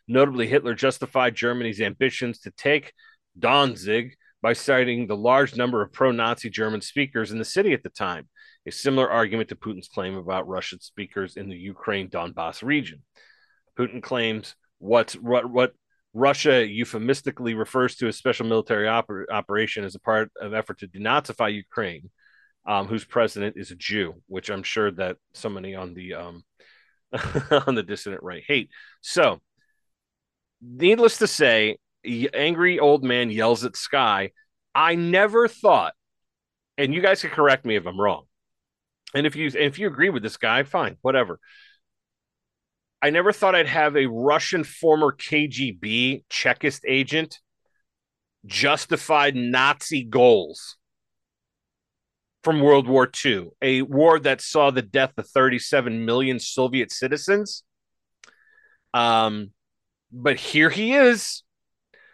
[0.07, 2.93] Notably, Hitler justified Germany's ambitions to take
[3.37, 7.83] Danzig by citing the large number of pro Nazi German speakers in the city at
[7.83, 8.29] the time,
[8.65, 13.03] a similar argument to Putin's claim about Russian speakers in the Ukraine Donbass region.
[13.77, 15.73] Putin claims what's what, what
[16.13, 20.87] Russia euphemistically refers to as special military oper- operation as a part of effort to
[20.87, 22.09] denazify Ukraine,
[22.67, 26.43] um, whose president is a Jew, which I'm sure that somebody on the um,
[27.65, 28.69] on the dissident right hate.
[29.01, 29.41] So,
[30.61, 34.31] needless to say, angry old man yells at sky.
[34.75, 35.93] I never thought,
[36.77, 38.25] and you guys can correct me if I'm wrong.
[39.15, 41.39] And if you if you agree with this guy, fine, whatever.
[43.01, 47.39] I never thought I'd have a Russian former KGB Chekist agent
[48.45, 50.77] justified Nazi goals
[52.47, 57.61] from World War II, a war that saw the death of 37 million Soviet citizens.
[58.93, 59.51] Um,
[60.13, 61.43] but here he is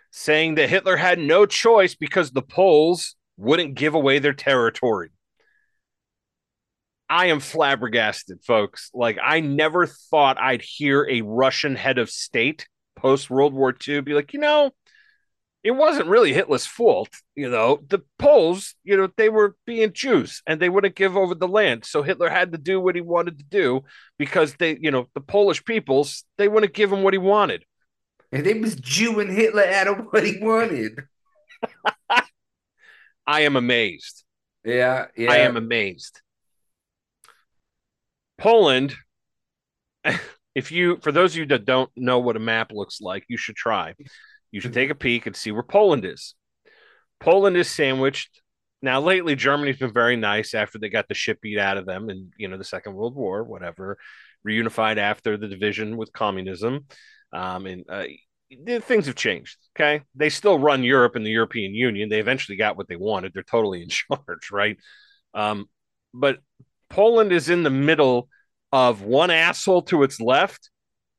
[0.10, 5.12] saying that Hitler had no choice because the Poles wouldn't give away their territory.
[7.08, 8.90] I am flabbergasted, folks.
[8.92, 14.02] Like, I never thought I'd hear a Russian head of state post World War II
[14.02, 14.72] be like, you know,
[15.64, 17.10] it wasn't really Hitler's fault.
[17.36, 21.34] You know, the Poles, you know, they were being Jews and they wouldn't give over
[21.36, 21.86] the land.
[21.86, 23.84] So Hitler had to do what he wanted to do
[24.18, 27.64] because they, you know, the Polish peoples, they wouldn't give him what he wanted.
[28.34, 31.04] And it was Jewing Hitler out of what he wanted.
[33.26, 34.26] I am amazed.
[34.66, 35.32] Yeah, yeah.
[35.32, 36.22] I am amazed.
[38.38, 38.96] Poland,
[40.56, 43.38] if you, for those of you that don't know what a map looks like, you
[43.38, 43.94] should try.
[44.54, 46.36] You should take a peek and see where Poland is.
[47.20, 48.40] Poland is sandwiched.
[48.84, 52.12] Now, lately, Germany's been very nice after they got the shit beat out of them
[52.12, 53.98] in, you know, the Second World War, whatever,
[54.48, 56.86] reunified after the division with communism.
[57.34, 58.04] Um, and uh,
[58.82, 59.58] things have changed.
[59.76, 60.04] Okay.
[60.14, 62.10] They still run Europe and the European Union.
[62.10, 63.34] They eventually got what they wanted.
[63.34, 64.78] They're totally in charge, right?
[65.34, 65.66] Um,
[66.14, 66.38] but
[66.92, 68.30] Poland is in the middle
[68.72, 70.70] of one asshole to its left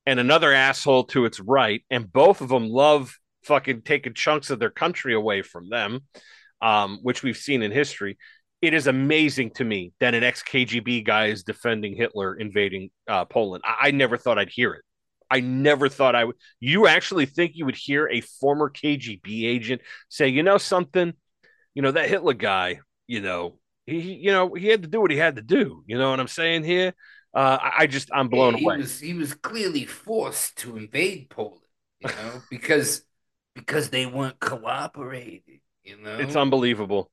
[0.07, 1.83] and another asshole to its right.
[1.91, 6.01] And both of them love fucking taking chunks of their country away from them,
[6.61, 8.19] um, which we've seen in history.
[8.63, 13.25] It is amazing to me that an ex KGB guy is defending Hitler invading uh,
[13.27, 13.63] Poland.
[13.67, 14.83] I-, I never thought I'd hear it.
[15.31, 16.37] I never thought I would.
[16.61, 21.13] You actually think you would hear a former KGB agent say, you know, something,
[21.75, 25.11] you know, that Hitler guy, you know, he, you know, he had to do what
[25.11, 25.83] he had to do.
[25.87, 26.95] You know what I'm saying here?
[27.35, 28.77] Uh, I, I just, I'm blown he away.
[28.79, 31.61] Was, he was clearly forced to invade Poland,
[32.01, 33.03] you know, because
[33.55, 35.61] because they weren't cooperating.
[35.83, 37.11] You know, it's unbelievable.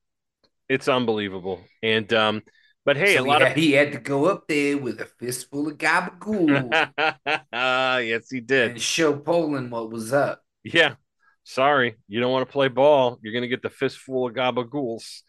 [0.69, 1.61] It's unbelievable.
[1.83, 2.41] And um,
[2.85, 5.01] but hey, so a lot he had, of he had to go up there with
[5.01, 6.91] a fistful of gabagool
[7.53, 8.71] yes, he did.
[8.71, 10.41] and show Poland what was up.
[10.63, 10.95] Yeah.
[11.43, 13.19] Sorry, you don't want to play ball.
[13.21, 15.21] You're going to get the fistful of gabagools.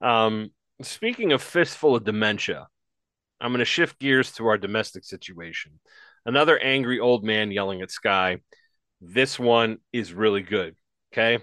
[0.00, 0.50] Um,
[0.82, 2.66] speaking of fistful of dementia,
[3.40, 5.80] I'm going to shift gears to our domestic situation.
[6.26, 8.38] Another angry old man yelling at Sky.
[9.04, 10.76] This one is really good.
[11.12, 11.42] Okay.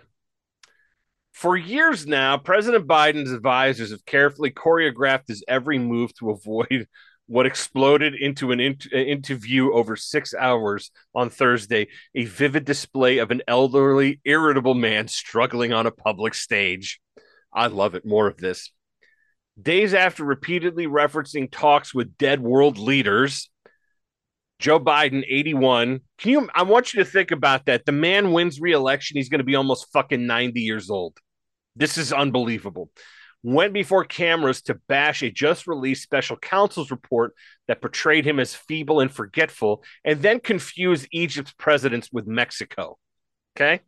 [1.33, 6.87] For years now, President Biden's advisors have carefully choreographed his every move to avoid
[7.27, 13.17] what exploded into an in- uh, interview over six hours on Thursday, a vivid display
[13.17, 17.01] of an elderly, irritable man struggling on a public stage.
[17.53, 18.05] I love it.
[18.05, 18.71] More of this.
[19.61, 23.49] Days after repeatedly referencing talks with dead world leaders,
[24.59, 26.01] Joe Biden, 81.
[26.17, 26.49] Can you?
[26.53, 27.85] I want you to think about that.
[27.85, 29.15] The man wins re-election.
[29.17, 31.17] He's going to be almost fucking 90 years old.
[31.75, 32.91] This is unbelievable.
[33.41, 37.33] Went before cameras to bash a just released special counsel's report
[37.69, 42.97] that portrayed him as feeble and forgetful, and then confused Egypt's presidents with Mexico.
[43.55, 43.79] Okay,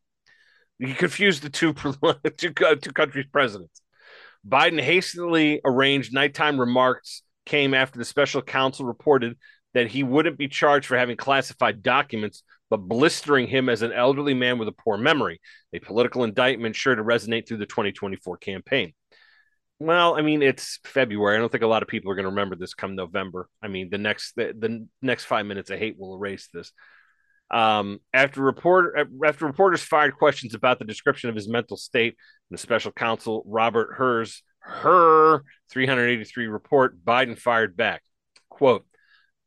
[0.79, 1.73] you confused the two
[2.38, 3.81] two, two countries' presidents.
[4.47, 9.36] Biden hastily arranged nighttime remarks came after the special counsel reported
[9.73, 14.34] that he wouldn't be charged for having classified documents, but blistering him as an elderly
[14.34, 15.39] man with a poor memory,
[15.73, 18.93] a political indictment sure to resonate through the 2024 campaign.
[19.79, 21.36] Well, I mean, it's February.
[21.36, 23.49] I don't think a lot of people are going to remember this come November.
[23.63, 26.71] I mean, the next the, the next five minutes of hate will erase this.
[27.49, 32.15] Um, after report after reporters fired questions about the description of his mental state,
[32.51, 38.03] the special counsel Robert Hur's her 383 report, Biden fired back.
[38.49, 38.86] Quote,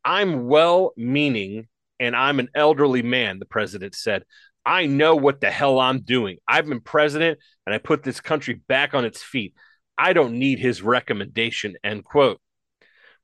[0.04, 1.68] I'm well meaning
[2.00, 4.24] and I'm an elderly man, the president said.
[4.66, 6.38] I know what the hell I'm doing.
[6.48, 9.54] I've been president and I put this country back on its feet.
[9.96, 12.40] I don't need his recommendation, end quote.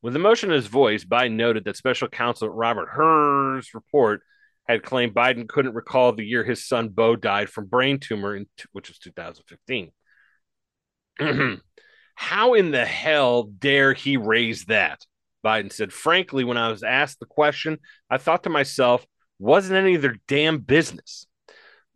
[0.02, 4.22] With emotion in his voice, Biden noted that special counsel Robert Hur's report
[4.66, 8.46] had claimed Biden couldn't recall the year his son Beau died from brain tumor, in,
[8.72, 9.90] which was 2015.
[12.14, 15.04] How in the hell dare he raise that?
[15.44, 17.78] Biden said, frankly, when I was asked the question,
[18.10, 19.06] I thought to myself,
[19.38, 21.26] wasn't any of their damn business.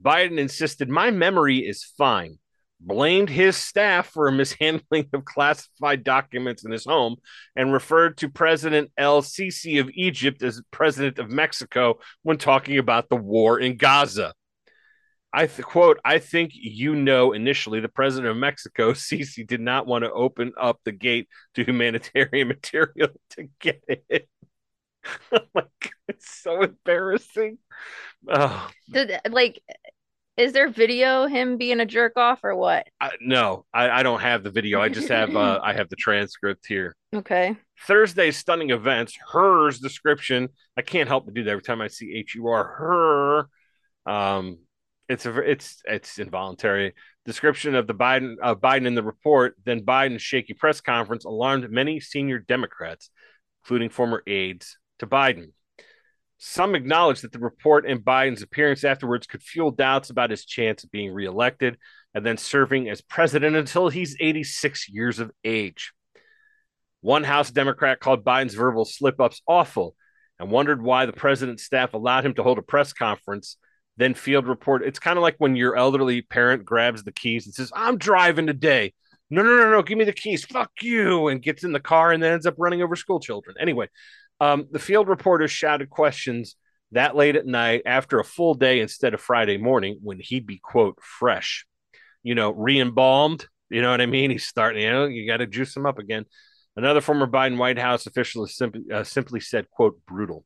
[0.03, 2.39] Biden insisted, my memory is fine
[2.87, 7.17] blamed his staff for a mishandling of classified documents in his home
[7.57, 13.09] and referred to President El Sisi of Egypt as president of Mexico when talking about
[13.09, 14.35] the war in Gaza.
[15.35, 19.87] I th- quote, I think you know initially the president of Mexico, Sisi, did not
[19.87, 24.29] want to open up the gate to humanitarian material to get it.
[25.33, 27.59] oh my God, it's so embarrassing.
[28.29, 28.71] Oh.
[28.91, 29.61] Did, like
[30.37, 32.89] is there video him being a jerk off or what?
[33.01, 34.81] I, no, I, I, don't have the video.
[34.81, 36.97] I just have uh, I have the transcript here.
[37.15, 37.57] Okay.
[37.87, 39.17] Thursday's stunning events.
[39.31, 40.49] Hur's description.
[40.77, 42.65] I can't help but do that every time I see H U R.
[42.65, 44.13] Her.
[44.13, 44.59] Um,
[45.09, 49.57] it's a it's it's involuntary description of the Biden of Biden in the report.
[49.65, 53.11] Then Biden's shaky press conference alarmed many senior Democrats,
[53.63, 55.49] including former aides to Biden.
[56.39, 60.85] Some acknowledge that the report and Biden's appearance afterwards could fuel doubts about his chance
[60.85, 61.79] of being reelected
[62.15, 65.93] and then serving as president until he's 86 years of age.
[67.01, 69.95] One House Democrat called Biden's verbal slip ups awful
[70.39, 73.57] and wondered why the president's staff allowed him to hold a press conference.
[73.97, 74.83] Then Field report.
[74.85, 78.47] It's kind of like when your elderly parent grabs the keys and says, I'm driving
[78.47, 78.93] today.
[79.31, 80.45] No, no, no, no, give me the keys.
[80.45, 81.29] Fuck you.
[81.29, 83.57] And gets in the car and then ends up running over school children.
[83.61, 83.89] Anyway,
[84.41, 86.57] um, the field reporters shouted questions
[86.93, 90.59] that late at night after a full day instead of Friday morning when he'd be,
[90.59, 91.67] quote, fresh,
[92.23, 93.47] you know, re embalmed.
[93.71, 94.31] You know what I mean?
[94.31, 96.25] He's starting, you know, you got to juice him up again.
[96.77, 100.45] Another former Biden White House official simply, uh, simply said, quote, brutal.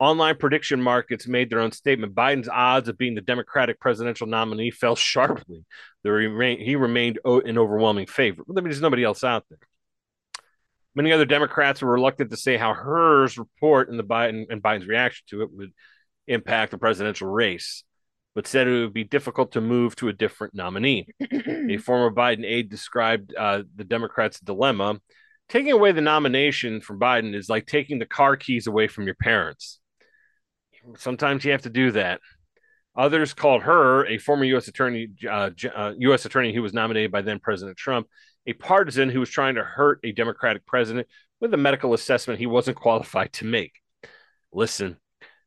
[0.00, 2.14] Online prediction markets made their own statement.
[2.14, 5.66] Biden's odds of being the Democratic presidential nominee fell sharply.
[6.04, 8.46] Remain, he remained an overwhelming favorite.
[8.48, 9.58] I mean, there's nobody else out there.
[10.94, 14.88] Many other Democrats were reluctant to say how Hur's report and the Biden and Biden's
[14.88, 15.72] reaction to it would
[16.26, 17.84] impact the presidential race,
[18.34, 21.08] but said it would be difficult to move to a different nominee.
[21.20, 24.98] a former Biden aide described uh, the Democrats' dilemma.
[25.50, 29.16] Taking away the nomination from Biden is like taking the car keys away from your
[29.16, 29.79] parents.
[30.96, 32.20] Sometimes you have to do that.
[32.96, 34.68] Others called Hur, a former U.S.
[34.68, 36.24] attorney, uh, uh, U.S.
[36.24, 38.08] attorney who was nominated by then President Trump,
[38.46, 41.06] a partisan who was trying to hurt a Democratic president
[41.40, 43.72] with a medical assessment he wasn't qualified to make.
[44.52, 44.96] Listen,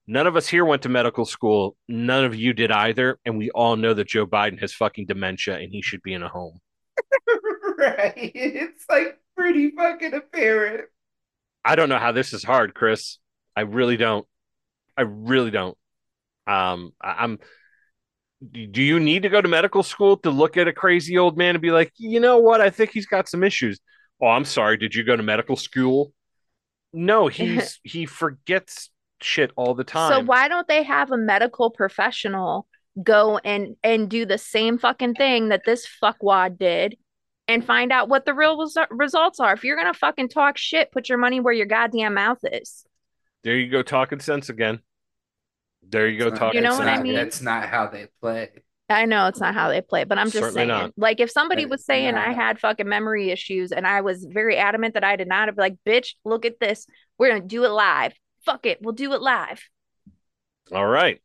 [0.07, 1.75] none of us here went to medical school.
[1.87, 3.19] None of you did either.
[3.25, 6.23] And we all know that Joe Biden has fucking dementia and he should be in
[6.23, 6.59] a home.
[7.77, 8.13] right.
[8.15, 10.85] It's like pretty fucking apparent.
[11.65, 13.17] I don't know how this is hard, Chris.
[13.55, 14.25] I really don't.
[14.97, 15.77] I really don't.
[16.47, 17.39] Um, I, I'm
[18.51, 21.55] do you need to go to medical school to look at a crazy old man
[21.55, 22.61] and be like, you know what?
[22.61, 23.79] I think he's got some issues.
[24.21, 24.77] Oh, I'm sorry.
[24.77, 26.13] Did you go to medical school?
[26.91, 28.89] No, he's he forgets
[29.21, 30.11] shit all the time.
[30.11, 32.67] So why don't they have a medical professional
[33.01, 36.97] go and and do the same fucking thing that this fuckwad did
[37.47, 39.53] and find out what the real res- results are?
[39.53, 42.85] If you're gonna fucking talk shit, put your money where your goddamn mouth is.
[43.43, 44.79] There you go, talking sense again.
[45.87, 46.29] There you go.
[46.29, 46.61] Talking.
[46.61, 47.13] You know what I mean?
[47.13, 48.49] That's not how they play.
[48.89, 50.67] I know it's not how they play, but I'm just Certainly saying.
[50.67, 50.93] Not.
[50.97, 54.93] Like, if somebody was saying I had fucking memory issues and I was very adamant
[54.93, 56.85] that I did not, I'd be like, bitch, look at this.
[57.17, 58.13] We're going to do it live.
[58.45, 58.79] Fuck it.
[58.81, 59.61] We'll do it live.
[60.71, 61.21] All right.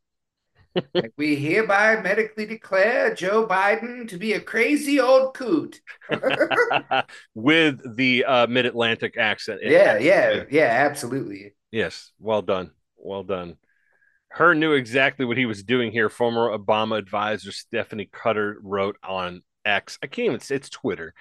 [0.94, 5.81] Like we hereby medically declare Joe Biden to be a crazy old coot.
[7.35, 9.61] With the uh, mid Atlantic accent.
[9.62, 11.54] Yeah, yeah, yeah, absolutely.
[11.70, 12.12] Yes.
[12.18, 12.70] Well done.
[12.96, 13.57] Well done.
[14.31, 16.09] Hur knew exactly what he was doing here.
[16.09, 19.98] Former Obama advisor Stephanie Cutter wrote on X.
[20.02, 21.14] I can't even say it's Twitter.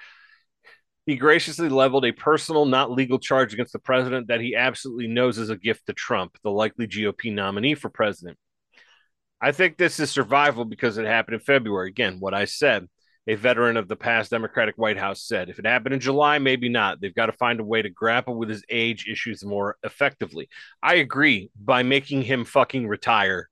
[1.06, 5.38] He graciously leveled a personal, not legal charge against the president that he absolutely knows
[5.38, 8.36] is a gift to Trump, the likely GOP nominee for president.
[9.40, 11.88] I think this is survival because it happened in February.
[11.88, 12.88] Again, what I said
[13.28, 15.50] a veteran of the past Democratic White House said.
[15.50, 16.98] If it happened in July, maybe not.
[16.98, 20.48] They've got to find a way to grapple with his age issues more effectively.
[20.82, 23.50] I agree by making him fucking retire.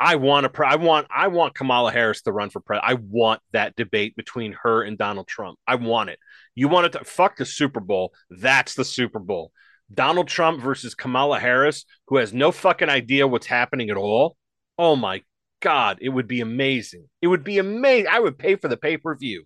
[0.00, 0.66] I want to.
[0.66, 1.06] I want.
[1.14, 2.90] I want Kamala Harris to run for president.
[2.90, 5.58] I want that debate between her and Donald Trump.
[5.68, 6.18] I want it.
[6.54, 8.12] You want it to fuck the Super Bowl.
[8.30, 9.52] That's the Super Bowl.
[9.92, 14.36] Donald Trump versus Kamala Harris, who has no fucking idea what's happening at all.
[14.78, 15.22] Oh my
[15.60, 17.08] God, it would be amazing.
[17.20, 18.08] It would be amazing.
[18.10, 19.44] I would pay for the pay per view.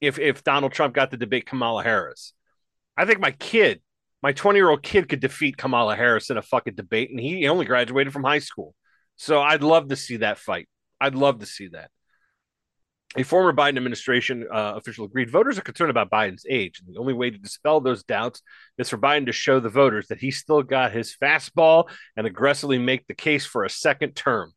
[0.00, 2.32] if if Donald Trump got to debate Kamala Harris.
[2.96, 3.80] I think my kid,
[4.22, 7.48] my 20 year old kid, could defeat Kamala Harris in a fucking debate, and he
[7.48, 8.74] only graduated from high school.
[9.16, 10.68] So I'd love to see that fight.
[11.00, 11.90] I'd love to see that.
[13.16, 16.80] A former Biden administration uh, official agreed voters are concerned about Biden's age.
[16.80, 18.42] And the only way to dispel those doubts
[18.76, 22.78] is for Biden to show the voters that he still got his fastball and aggressively
[22.78, 24.52] make the case for a second term.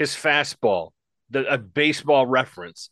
[0.00, 0.92] His fastball,
[1.28, 2.88] the, a baseball reference.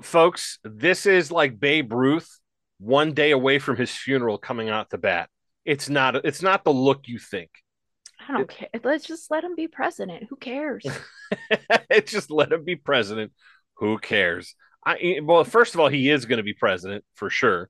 [0.00, 2.40] Folks, this is like Babe Ruth
[2.78, 5.28] one day away from his funeral coming out the bat.
[5.66, 7.50] It's not it's not the look you think.
[8.26, 8.68] I don't care.
[8.82, 10.24] Let's just let him be president.
[10.30, 10.86] Who cares?
[11.90, 13.32] it's just let him be president.
[13.74, 14.54] Who cares?
[14.82, 17.68] I well, first of all, he is going to be president for sure.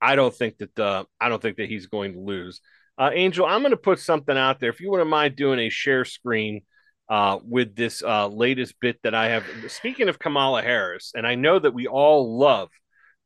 [0.00, 2.60] I don't think that uh, I don't think that he's going to lose.
[2.96, 4.70] Uh, Angel, I'm going to put something out there.
[4.70, 6.62] If you wouldn't mind doing a share screen
[7.08, 9.44] uh, with this uh, latest bit that I have.
[9.68, 12.68] Speaking of Kamala Harris, and I know that we all love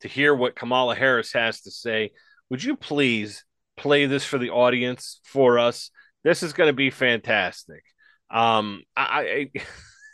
[0.01, 2.11] to hear what Kamala Harris has to say.
[2.51, 3.45] Would you please
[3.77, 5.91] play this for the audience for us?
[6.25, 7.83] This is going to be fantastic.
[8.31, 9.49] Um, I,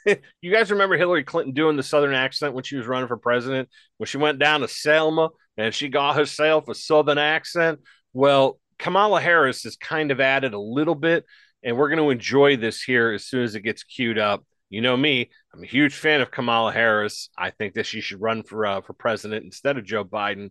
[0.07, 3.17] I you guys remember Hillary Clinton doing the Southern accent when she was running for
[3.17, 3.69] president?
[3.99, 7.81] When she went down to Selma and she got herself a Southern accent?
[8.13, 11.25] Well, Kamala Harris has kind of added a little bit,
[11.67, 14.81] and we're going to enjoy this here as soon as it gets queued up you
[14.81, 17.31] know me, I'm a huge fan of Kamala Harris.
[17.39, 20.51] I think that she should run for uh, for president instead of Joe Biden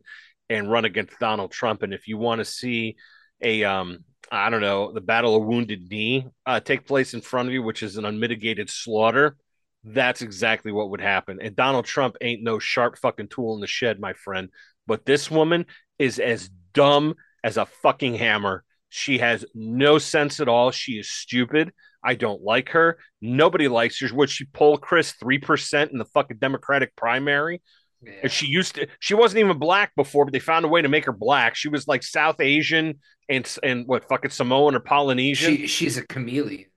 [0.49, 1.83] and run against Donald Trump.
[1.83, 2.95] And if you want to see
[3.41, 7.49] a um, I don't know, the Battle of Wounded Knee uh, take place in front
[7.49, 9.35] of you, which is an unmitigated slaughter,
[9.83, 11.39] that's exactly what would happen.
[11.41, 14.49] And Donald Trump ain't no sharp fucking tool in the shed, my friend.
[14.87, 15.65] But this woman
[15.99, 18.63] is as dumb as a fucking hammer.
[18.97, 20.71] She has no sense at all.
[20.71, 21.73] She is stupid.
[22.01, 22.97] I don't like her.
[23.19, 24.07] Nobody likes her.
[24.15, 27.61] Would she poll Chris three percent in the fucking Democratic primary?
[28.01, 28.13] Yeah.
[28.23, 28.87] And she used to.
[29.01, 31.55] She wasn't even black before, but they found a way to make her black.
[31.55, 35.57] She was like South Asian and and what fucking Samoan or Polynesian.
[35.57, 36.69] She, she's a chameleon.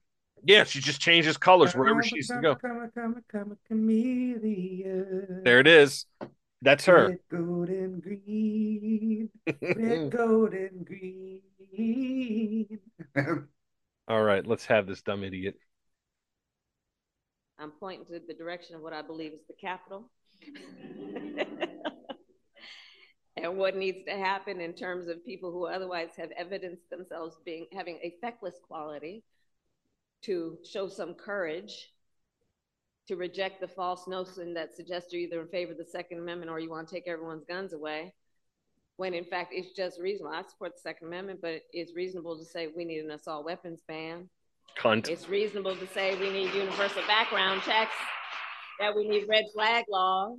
[0.42, 2.56] Yeah, she just changes colors wherever she used to go.
[5.44, 6.04] There it is.
[6.60, 7.08] That's her.
[7.08, 9.30] Red, gold, and green.
[9.62, 12.78] Red, gold, and green.
[14.08, 15.56] All right, let's have this dumb idiot.
[17.58, 20.10] I'm pointing to the direction of what I believe is the capital.
[23.36, 27.66] and what needs to happen in terms of people who otherwise have evidenced themselves being
[27.72, 29.24] having a feckless quality
[30.22, 31.92] to show some courage
[33.08, 36.50] to reject the false notion that suggests you're either in favor of the Second Amendment
[36.50, 38.12] or you want to take everyone's guns away
[38.98, 40.34] when in fact it's just reasonable.
[40.34, 43.80] I support the Second Amendment, but it's reasonable to say we need an assault weapons
[43.88, 44.28] ban.
[44.78, 45.08] Cunt.
[45.08, 47.94] It's reasonable to say we need universal background checks,
[48.78, 50.38] that we need red flag laws.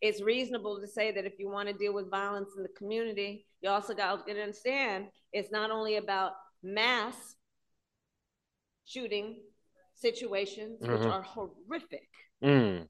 [0.00, 3.46] It's reasonable to say that if you want to deal with violence in the community,
[3.62, 7.14] you also got to understand it's not only about mass
[8.84, 9.38] shooting
[9.96, 10.92] situations, mm-hmm.
[10.92, 12.08] which are horrific,
[12.42, 12.86] mm.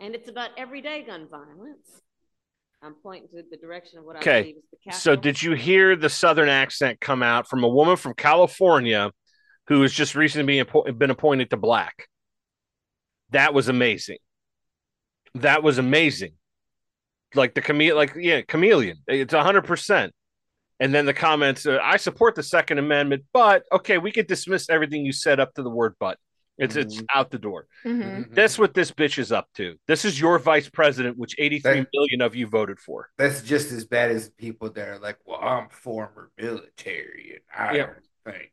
[0.00, 2.02] and it's about everyday gun violence
[2.82, 4.38] I'm pointing to the direction of what okay.
[4.38, 5.00] I believe is the capital.
[5.00, 9.10] So, did you hear the Southern accent come out from a woman from California
[9.68, 12.08] who has just recently been, been appointed to black?
[13.30, 14.18] That was amazing.
[15.34, 16.32] That was amazing.
[17.34, 18.98] Like the chameleon, like yeah, chameleon.
[19.08, 20.12] It's hundred percent.
[20.78, 24.70] And then the comments: uh, I support the Second Amendment, but okay, we could dismiss
[24.70, 26.18] everything you said up to the word "but."
[26.58, 26.88] It's mm-hmm.
[26.88, 27.66] it's out the door.
[27.84, 28.02] Mm-hmm.
[28.02, 28.34] mm-hmm.
[28.34, 29.76] That's what this bitch is up to.
[29.86, 33.10] This is your vice president, which eighty-three that, million of you voted for.
[33.18, 37.76] That's just as bad as people that are like, "Well, I'm former military, and I
[37.76, 37.86] yeah.
[37.86, 38.52] don't think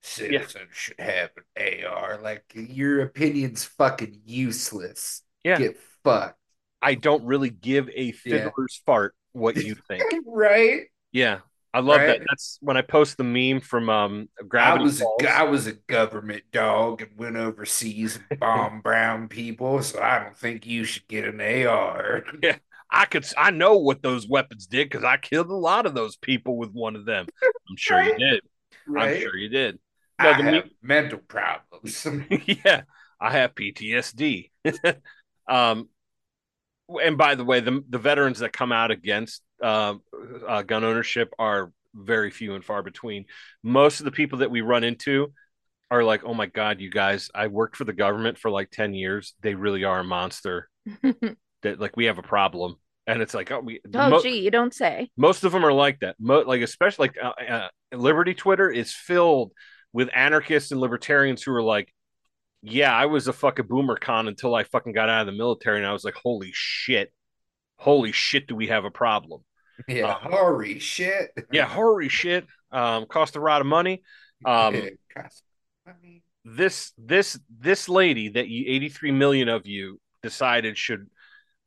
[0.00, 0.66] citizens yeah.
[0.72, 5.22] should have an AR." Like your opinion's fucking useless.
[5.44, 6.38] Yeah, get fucked.
[6.80, 8.86] I don't really give a fiddler's yeah.
[8.86, 10.02] fart what you think.
[10.26, 10.82] right?
[11.12, 11.40] Yeah,
[11.74, 12.18] I love right?
[12.18, 12.26] that.
[12.28, 15.22] That's when I post the meme from um Gravity I was Falls.
[15.22, 20.18] A, I was a government dog and went overseas and bombed brown people, so I
[20.18, 22.24] don't think you should get an AR.
[22.42, 22.56] Yeah,
[22.90, 23.26] I could.
[23.38, 26.72] I know what those weapons did because I killed a lot of those people with
[26.72, 27.26] one of them.
[27.42, 28.18] I'm sure right?
[28.18, 28.40] you did.
[28.86, 29.16] Right?
[29.16, 29.78] I'm sure you did.
[30.20, 32.06] No, I have me- mental problems.
[32.64, 32.82] yeah,
[33.18, 34.50] I have PTSD.
[35.48, 35.88] um,
[37.02, 39.94] and by the way, the the veterans that come out against uh,
[40.46, 43.26] uh, gun ownership are very few and far between.
[43.62, 45.32] Most of the people that we run into
[45.90, 47.30] are like, "Oh my god, you guys!
[47.34, 49.34] I worked for the government for like ten years.
[49.42, 50.68] They really are a monster.
[51.62, 53.80] that like we have a problem." And it's like, oh, we.
[53.94, 55.10] Oh, mo- gee, you don't say.
[55.16, 56.16] Most of them are like that.
[56.20, 59.52] Mo- like especially like uh, uh, Liberty Twitter is filled
[59.92, 61.92] with anarchists and libertarians who are like,
[62.62, 65.78] yeah, I was a fucking boomer con until I fucking got out of the military,
[65.78, 67.12] and I was like, holy shit,
[67.76, 69.42] holy shit, do we have a problem?
[69.88, 71.30] Yeah, Uh, holy shit.
[71.52, 72.46] Yeah, hurry shit.
[72.70, 74.02] Um, cost a lot of money.
[74.44, 75.42] Um, Yeah, cost-
[75.86, 81.08] I mean, this this this lady that you 83 million of you decided should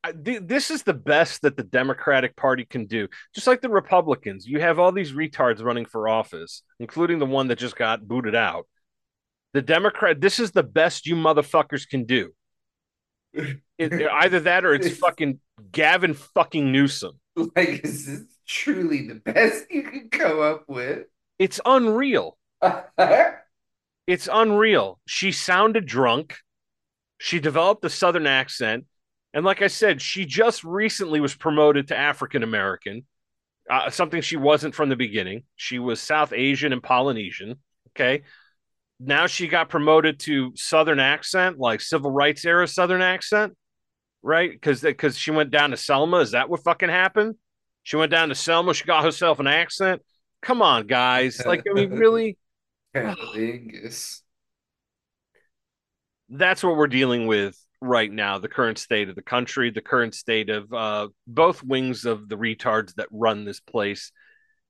[0.03, 3.07] I- th- this is the best that the Democratic Party can do.
[3.33, 7.47] Just like the Republicans, you have all these retards running for office, including the one
[7.47, 8.67] that just got booted out.
[9.53, 12.33] The Democrat, this is the best you motherfuckers can do.
[13.77, 15.39] It- either that or it's fucking
[15.71, 17.19] Gavin fucking Newsom.
[17.55, 21.05] like, this is this truly the best you could come up with?
[21.39, 22.37] It's unreal.
[24.07, 24.99] It's unreal.
[25.07, 26.37] She sounded drunk.
[27.17, 28.85] She developed a Southern accent.
[29.33, 33.05] And like I said, she just recently was promoted to African American,
[33.69, 35.43] uh, something she wasn't from the beginning.
[35.55, 37.55] She was South Asian and Polynesian.
[37.89, 38.23] Okay.
[38.99, 43.57] Now she got promoted to Southern accent, like civil rights era Southern accent,
[44.25, 44.51] right?
[44.51, 46.17] Because because she went down to Selma.
[46.17, 47.35] Is that what fucking happened?
[47.83, 48.73] She went down to Selma.
[48.73, 50.01] She got herself an accent.
[50.41, 51.41] Come on, guys.
[51.45, 52.37] Like, I mean, really?
[56.29, 60.15] That's what we're dealing with right now the current state of the country the current
[60.15, 64.11] state of uh, both wings of the retards that run this place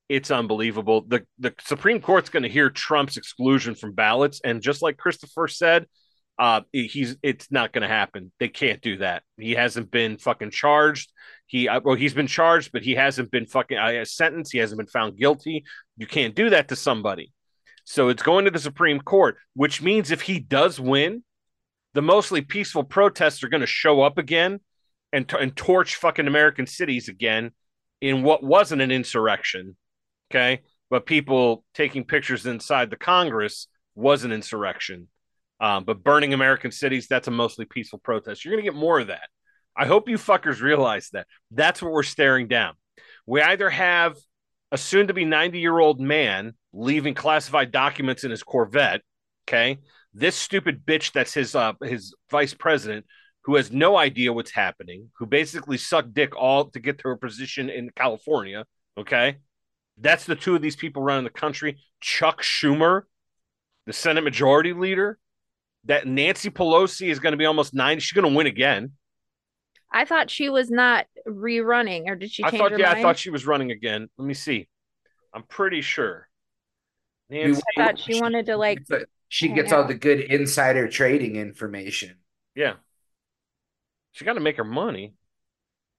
[0.08, 4.82] it's unbelievable the the supreme court's going to hear trump's exclusion from ballots and just
[4.82, 5.86] like christopher said
[6.38, 10.50] uh, he's it's not going to happen they can't do that he hasn't been fucking
[10.50, 11.10] charged
[11.46, 14.78] he uh, well he's been charged but he hasn't been fucking uh, sentenced he hasn't
[14.78, 15.64] been found guilty
[15.96, 17.32] you can't do that to somebody
[17.84, 21.22] so it's going to the supreme court which means if he does win
[21.96, 24.60] the mostly peaceful protests are going to show up again
[25.14, 27.52] and, and torch fucking American cities again
[28.02, 29.76] in what wasn't an insurrection.
[30.30, 30.60] Okay.
[30.90, 35.08] But people taking pictures inside the Congress was an insurrection.
[35.60, 38.44] Um, but burning American cities, that's a mostly peaceful protest.
[38.44, 39.28] You're going to get more of that.
[39.76, 41.26] I hope you fuckers realize that.
[41.50, 42.74] That's what we're staring down.
[43.26, 44.16] We either have
[44.72, 49.02] a soon to be 90 year old man leaving classified documents in his Corvette.
[49.48, 49.78] Okay
[50.16, 53.04] this stupid bitch that's his uh his vice president
[53.44, 57.16] who has no idea what's happening who basically sucked dick all to get to her
[57.16, 58.64] position in california
[58.96, 59.36] okay
[59.98, 63.02] that's the two of these people running the country chuck schumer
[63.84, 65.18] the senate majority leader
[65.86, 68.92] that nancy pelosi is going to be almost 90 she's going to win again.
[69.90, 72.98] I thought she was not rerunning, or did she i thought her yeah mind?
[72.98, 74.08] i thought she was running again.
[74.18, 74.68] Let me see.
[75.32, 76.28] I'm pretty sure.
[77.30, 78.78] Nancy I thought she wanted to like.
[79.28, 82.16] She gets all the good insider trading information,
[82.54, 82.74] yeah.
[84.12, 85.14] She got to make her money.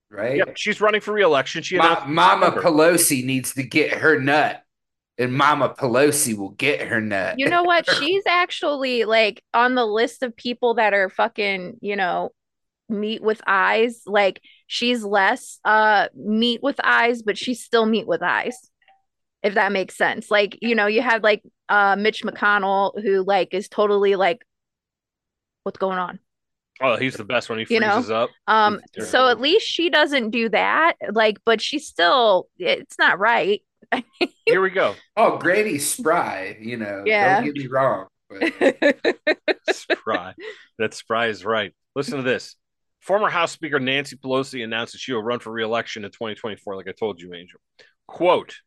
[0.09, 0.38] Right?
[0.38, 1.61] Yep, she's running for reelection.
[1.61, 4.63] She Ma- Mama Pelosi needs to get her nut,
[5.18, 7.39] and Mama Pelosi will get her nut.
[7.39, 7.89] You know what?
[7.89, 12.32] She's actually like on the list of people that are fucking, you know,
[12.89, 14.03] meet with eyes.
[14.05, 18.57] Like she's less uh meet with eyes, but she's still meet with eyes.
[19.43, 20.30] If that makes sense.
[20.30, 24.43] Like, you know, you have like uh Mitch McConnell who like is totally like
[25.63, 26.20] what's going on?
[26.80, 27.93] Oh, he's the best when he You know?
[27.93, 28.30] freezes up.
[28.45, 30.93] Um so at least she doesn't do that.
[31.11, 33.61] Like, but she's still it's not right.
[34.45, 34.95] Here we go.
[35.17, 37.03] Oh, Granny Spry, you know.
[37.05, 37.41] Yeah.
[37.41, 38.07] Don't get me wrong.
[38.30, 39.17] But
[39.71, 40.36] Spry.
[40.78, 41.73] That Spry is right.
[41.95, 42.55] Listen to this.
[43.01, 46.88] Former House Speaker Nancy Pelosi announced that she will run for re-election in 2024, like
[46.88, 47.59] I told you, Angel.
[48.07, 48.57] Quote,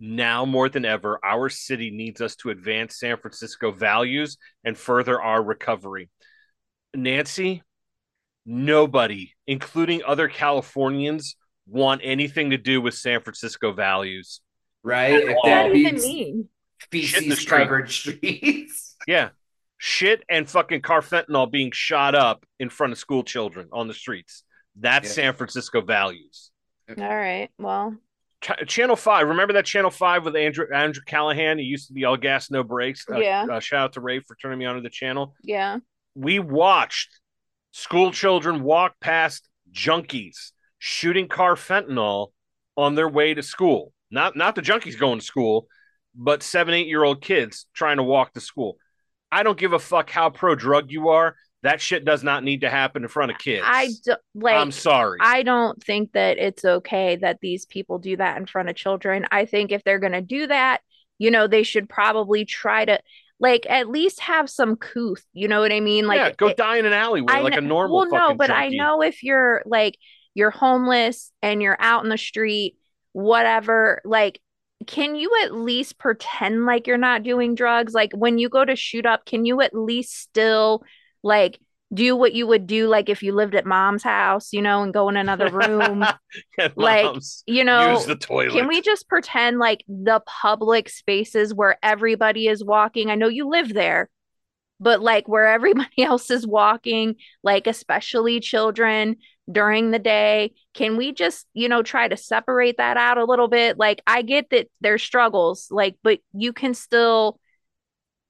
[0.00, 5.20] now more than ever, our city needs us to advance San Francisco values and further
[5.20, 6.10] our recovery.
[6.94, 7.62] Nancy,
[8.44, 11.36] nobody, including other Californians,
[11.66, 14.40] want anything to do with San Francisco values.
[14.82, 15.14] right?
[15.14, 16.48] If what does that that even mean?
[16.92, 18.96] Shit in the feces covered streets.
[19.06, 19.30] Yeah.
[19.76, 24.44] Shit and fucking carfentanil being shot up in front of school children on the streets.
[24.76, 25.14] That's Yeah.
[25.14, 26.50] San Francisco values.
[26.88, 27.50] All right.
[27.58, 27.96] Well,
[28.40, 31.58] Ch- Channel 5, remember that Channel 5 with Andrew Andrew Callahan?
[31.58, 33.04] He used to be all gas, no brakes.
[33.10, 33.46] Uh, Yeah.
[33.50, 35.34] Uh, shout out to Ray for turning me onto the channel.
[35.42, 35.78] yeah.
[36.14, 37.18] We watched
[37.72, 40.52] school children walk past junkies
[40.86, 42.28] shooting carfentanil
[42.76, 43.90] on their way to school.
[44.10, 45.66] Not not the junkies going to school,
[46.14, 48.76] but seven, eight year old kids trying to walk to school.
[49.32, 51.36] I don't give a fuck how pro drug you are.
[51.62, 53.64] That shit does not need to happen in front of kids.
[53.66, 55.20] I do, like I'm sorry.
[55.22, 59.24] I don't think that it's okay that these people do that in front of children.
[59.32, 60.82] I think if they're going to do that,
[61.16, 63.00] you know, they should probably try to
[63.40, 65.24] like at least have some couth.
[65.32, 66.06] You know what I mean?
[66.06, 68.50] Like yeah, go it- die in an alleyway I like a normal Well, no, but
[68.50, 69.96] I know if you're like
[70.34, 72.76] you're homeless and you're out in the street,
[73.12, 74.40] whatever, like
[74.86, 77.94] can you at least pretend like you're not doing drugs?
[77.94, 80.82] Like when you go to shoot up, can you at least still
[81.22, 81.58] like
[81.92, 84.92] do what you would do like if you lived at mom's house, you know, and
[84.92, 86.04] go in another room.
[86.76, 87.16] Like,
[87.46, 88.52] you know, use the toilet.
[88.52, 93.10] can we just pretend like the public spaces where everybody is walking?
[93.10, 94.08] I know you live there,
[94.80, 99.16] but like where everybody else is walking, like especially children
[99.50, 103.48] during the day, can we just, you know, try to separate that out a little
[103.48, 103.78] bit?
[103.78, 107.38] Like, I get that there's struggles, like, but you can still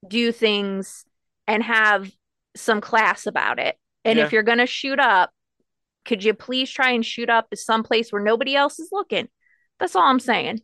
[0.07, 1.05] do things
[1.47, 2.11] and have
[2.55, 3.77] some class about it.
[4.03, 4.25] And Yeah.
[4.25, 5.31] if you're going to shoot up,
[6.05, 9.27] could you please try and shoot up at some place where nobody else is looking?
[9.79, 10.61] That's all I'm saying.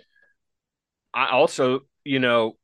[1.13, 2.57] I also, you know,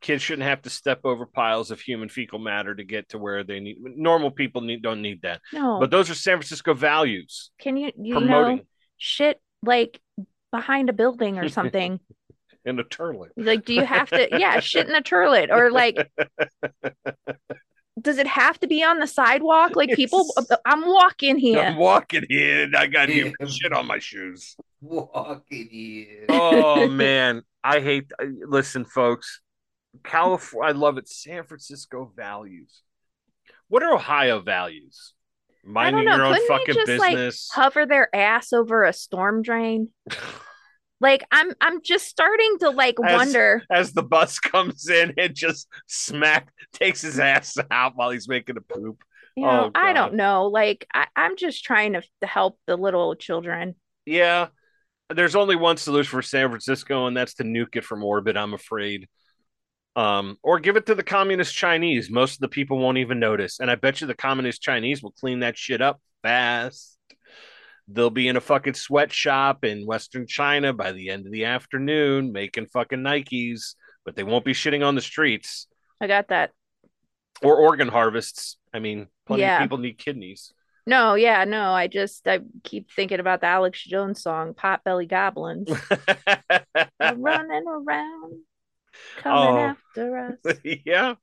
[0.00, 3.44] kids shouldn't have to step over piles of human fecal matter to get to where
[3.44, 3.76] they need.
[3.80, 5.40] Normal people need don't need that.
[5.52, 8.62] No, But those are San Francisco values can you, you promoting know,
[8.98, 10.00] shit like
[10.52, 12.00] behind a building or something?
[12.64, 13.30] in a toilet.
[13.36, 15.96] like, do you have to, yeah, shit in a toilet or like,
[18.00, 19.74] does it have to be on the sidewalk?
[19.76, 20.58] Like, people, Yes.
[20.66, 21.60] I'm walking here.
[21.60, 22.74] I'm walking in.
[22.74, 23.46] I got human Yeah.
[23.46, 24.56] shit on my shoes.
[24.80, 26.26] Walking in.
[26.28, 28.10] Oh man, I hate.
[28.46, 29.40] Listen, folks,
[30.04, 30.68] California.
[30.68, 31.08] I love it.
[31.08, 32.82] San Francisco values.
[33.68, 35.14] What are Ohio values?
[35.64, 37.50] Minding your own Couldn't fucking just, like, business.
[37.52, 39.90] Hover their ass over a storm drain.
[41.00, 43.62] Like, I'm, I'm just starting to like As- wonder.
[43.70, 48.56] As the bus comes in and just smack takes his ass out while he's making
[48.56, 49.02] a poop.
[49.36, 50.46] You oh, know, Oh, I don't know.
[50.46, 53.74] Like, I, I'm just trying to, to help the little children.
[54.06, 54.48] Yeah,
[55.14, 58.36] there's only one solution for San Francisco, and that's to nuke it from orbit.
[58.36, 59.08] I'm afraid.
[59.96, 62.10] Um, or give it to the communist Chinese.
[62.10, 65.12] Most of the people won't even notice, and I bet you the communist Chinese will
[65.12, 66.98] clean that shit up fast.
[67.88, 72.30] They'll be in a fucking sweatshop in Western China by the end of the afternoon,
[72.32, 73.74] making fucking Nikes,
[74.04, 75.66] but they won't be shitting on the streets
[76.00, 76.50] I got that.
[77.42, 78.58] or organ harvests.
[78.74, 79.56] I mean, plenty Yeah.
[79.56, 80.52] of people need kidneys.
[80.86, 81.70] No, yeah, no.
[81.72, 85.68] I just I keep thinking about the Alex Jones song, "Potbelly Goblins,"
[87.00, 88.40] running around,
[89.18, 89.74] coming Oh.
[89.96, 90.56] after us.
[90.84, 91.14] yeah.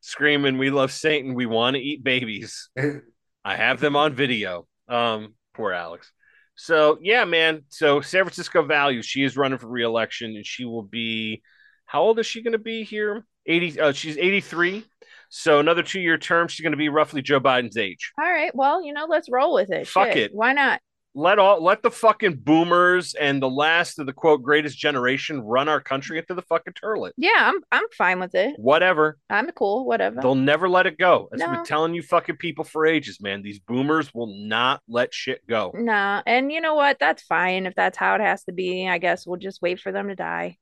[0.00, 1.34] Screaming, we love Satan.
[1.34, 2.70] We want to eat babies.
[3.44, 4.66] I have them on video.
[4.88, 6.12] Um, poor Alex.
[6.54, 7.62] So yeah, man.
[7.68, 9.04] So San Francisco values.
[9.06, 11.42] She is running for reelection, and she will be.
[11.86, 13.24] How old is she going to be here?
[13.46, 13.78] Eighty.
[13.80, 14.84] Uh, she's eighty-three.
[15.30, 16.46] So another two-year term.
[16.46, 18.12] She's going to be roughly Joe Biden's age.
[18.16, 19.88] All right, well, you know, let's roll with it.
[19.88, 20.30] Fuck Shit, it.
[20.34, 20.80] Why not?
[21.14, 25.68] Let all let the fucking boomers and the last of the quote greatest generation run
[25.68, 27.12] our country into the fucking turlet.
[27.16, 28.54] Yeah, I'm I'm fine with it.
[28.58, 29.18] Whatever.
[29.30, 29.86] I'm cool.
[29.86, 30.20] Whatever.
[30.20, 31.28] They'll never let it go.
[31.32, 31.50] No.
[31.50, 33.42] been telling you fucking people for ages, man.
[33.42, 35.72] These boomers will not let shit go.
[35.74, 36.98] Nah, and you know what?
[36.98, 38.88] That's fine if that's how it has to be.
[38.88, 40.58] I guess we'll just wait for them to die.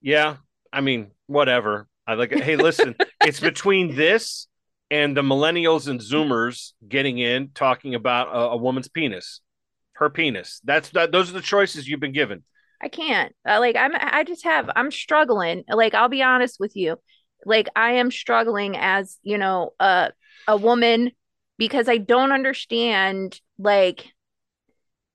[0.00, 0.36] Yeah.
[0.72, 1.88] I mean, whatever.
[2.06, 4.46] I like hey, listen, it's between this
[4.90, 9.40] and the millennials and zoomers getting in talking about a, a woman's penis.
[10.00, 10.60] Her penis.
[10.64, 12.42] That's that those are the choices you've been given.
[12.82, 13.34] I can't.
[13.46, 15.62] Uh, like I'm I just have I'm struggling.
[15.68, 16.96] Like I'll be honest with you.
[17.44, 20.12] Like I am struggling as, you know, a
[20.48, 21.12] a woman
[21.58, 24.06] because I don't understand like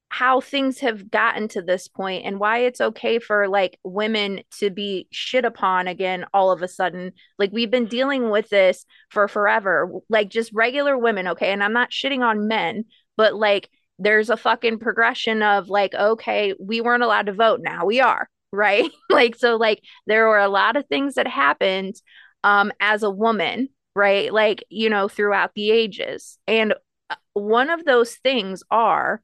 [0.10, 4.70] how things have gotten to this point and why it's okay for like women to
[4.70, 7.12] be shit upon again all of a sudden.
[7.40, 9.92] Like we've been dealing with this for forever.
[10.08, 11.52] Like just regular women, okay?
[11.52, 12.86] And I'm not shitting on men,
[13.18, 13.70] but like
[14.00, 18.30] there's a fucking progression of like okay we weren't allowed to vote now we are
[18.52, 18.90] right?
[19.10, 21.96] Like so like there were a lot of things that happened
[22.44, 24.32] um as a woman right?
[24.34, 26.38] Like you know throughout the ages.
[26.48, 26.74] And
[27.10, 29.22] uh, one of those things are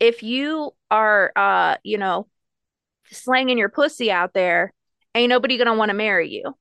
[0.00, 2.28] if you are uh you know
[3.10, 4.72] slanging your pussy out there
[5.14, 6.56] ain't nobody gonna want to marry you.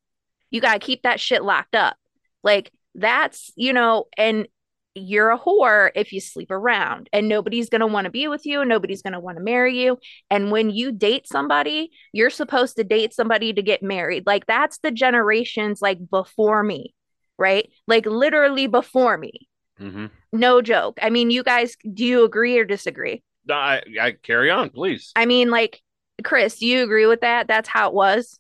[0.50, 1.96] You gotta keep that shit locked up.
[2.44, 4.48] Like that's you know and
[4.94, 8.46] you're a whore if you sleep around and nobody's going to want to be with
[8.46, 9.98] you and nobody's going to want to marry you
[10.30, 14.26] and when you date somebody you're supposed to date somebody to get married.
[14.26, 16.94] Like that's the generations like before me
[17.38, 17.70] right?
[17.88, 19.48] Like literally before me.
[19.80, 20.08] Mm-hmm.
[20.34, 21.00] no joke.
[21.02, 23.24] I mean you guys do you agree or disagree?
[23.50, 25.12] I, I carry on, please.
[25.16, 25.82] i mean like
[26.24, 27.48] chris do you agree with that?
[27.48, 28.38] That's how it was?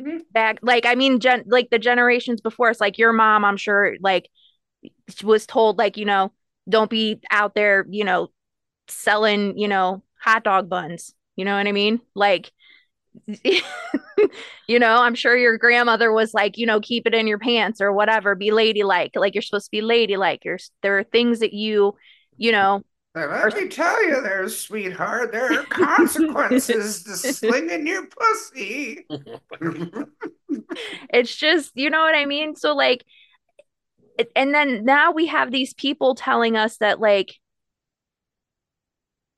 [0.00, 0.20] Mhm.
[0.32, 3.96] back like i mean gen- like the generations before us like your mom i'm sure
[4.00, 4.30] like
[5.22, 6.32] was told like you know
[6.68, 8.28] don't be out there you know
[8.88, 11.14] selling you know hot dog buns.
[11.36, 12.00] You know what i mean?
[12.14, 12.52] Like
[14.68, 17.80] you know i'm sure your grandmother was like you know keep it in your pants
[17.80, 19.12] or whatever be ladylike.
[19.16, 20.44] Like you're supposed to be ladylike.
[20.44, 21.96] You're there are things that you
[22.36, 22.82] you know
[23.14, 29.06] Let me tell you there, sweetheart, there are consequences to slinging your pussy.
[31.12, 32.54] it's just you know what i mean?
[32.54, 33.04] So like
[34.36, 37.36] and then now we have these people telling us that like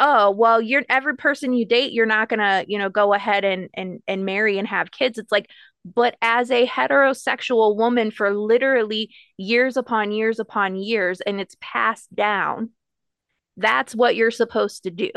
[0.01, 3.69] oh well you're every person you date you're not gonna you know go ahead and
[3.75, 5.19] and and marry and have kids.
[5.19, 5.49] It's like
[5.85, 12.15] but as a heterosexual woman for literally years upon years upon years and it's passed
[12.15, 12.71] down
[13.57, 15.11] that's what you're supposed to do.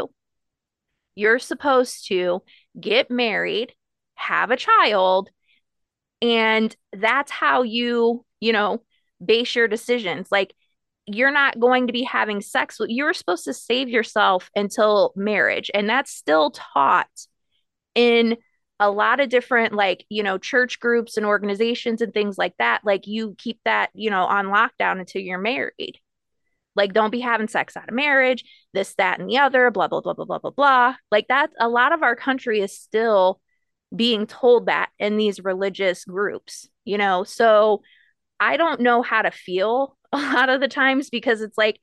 [1.16, 2.42] You're supposed to
[2.80, 3.74] get married
[4.16, 5.30] have a child
[6.22, 8.82] and that's how you you know
[9.24, 10.28] base your decisions.
[10.32, 10.54] Like
[11.08, 15.88] you're not going to be having sex you're supposed to save yourself until marriage and
[15.88, 17.08] that's still taught
[17.94, 18.36] in
[18.80, 22.82] a lot of different like you know church groups and organizations and things like that.
[22.84, 26.00] Like you keep that you know on lockdown until you're married.
[26.76, 28.44] Like don't be having sex out of marriage
[28.74, 30.96] this that and the other blah blah blah blah blah blah blah.
[31.10, 33.40] Like that a lot of our country is still
[33.96, 37.24] being told that in these religious groups you know?
[37.24, 37.82] So
[38.40, 41.80] i don't know how to feel a lot of the times because it's like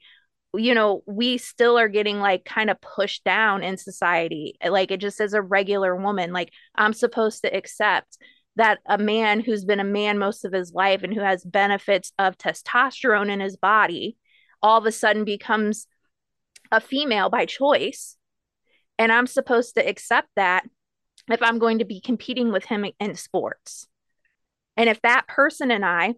[0.54, 4.56] you know we still are getting like kind of pushed down in society.
[4.66, 8.18] Like it just as a regular woman like i'm supposed to accept
[8.56, 12.12] that a man who's been a man most of his life and who has benefits
[12.18, 14.16] of testosterone in his body
[14.62, 15.86] all of a sudden becomes
[16.70, 18.16] a female by choice.
[18.98, 20.64] And i'm supposed to accept that
[21.30, 23.86] if i'm going to be competing with him in sports.
[24.76, 26.14] And if that person and i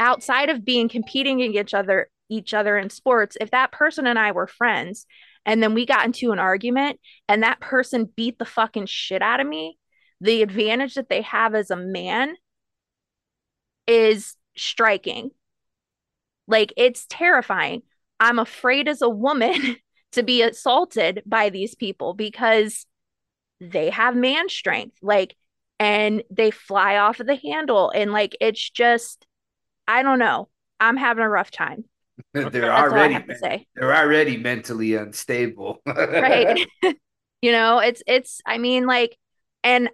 [0.00, 4.18] outside of being competing against each other each other in sports if that person and
[4.18, 5.06] i were friends
[5.46, 6.98] and then we got into an argument
[7.28, 9.78] and that person beat the fucking shit out of me
[10.20, 12.34] the advantage that they have as a man
[13.86, 15.30] is striking.
[16.46, 17.82] Like it's terrifying.
[18.18, 19.76] I'm afraid as a woman
[20.12, 22.86] to be assaulted by these people because
[23.60, 25.36] they have man strength like
[25.78, 29.26] and they fly off of the handle and like it's just
[29.98, 30.48] I don't know.
[30.78, 31.84] I'm having a rough time.
[32.34, 33.66] they're That's already say.
[33.74, 35.78] they're already mentally unstable.
[35.86, 36.66] Right.
[37.42, 39.16] you know, it's it's I mean like
[39.64, 39.88] and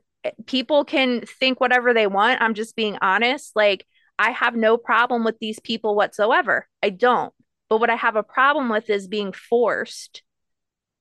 [0.46, 2.42] people can think whatever they want.
[2.42, 3.52] I'm just being honest.
[3.54, 3.86] Like
[4.18, 6.66] I have no problem with these people whatsoever.
[6.82, 7.32] I don't.
[7.68, 10.22] But what I have a problem with is being forced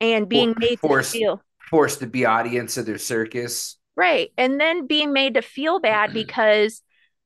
[0.01, 1.13] and being For- made forced.
[1.13, 3.77] to feel Forced to be audience of their circus.
[3.95, 4.31] Right.
[4.37, 6.81] And then being made to feel bad because,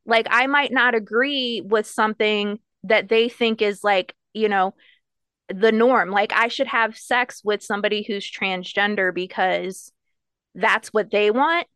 [0.06, 4.74] like, I might not agree with something that they think is like, you know,
[5.54, 6.12] the norm.
[6.12, 9.92] Like, I should have sex with somebody who's transgender because
[10.56, 11.68] that's what they want.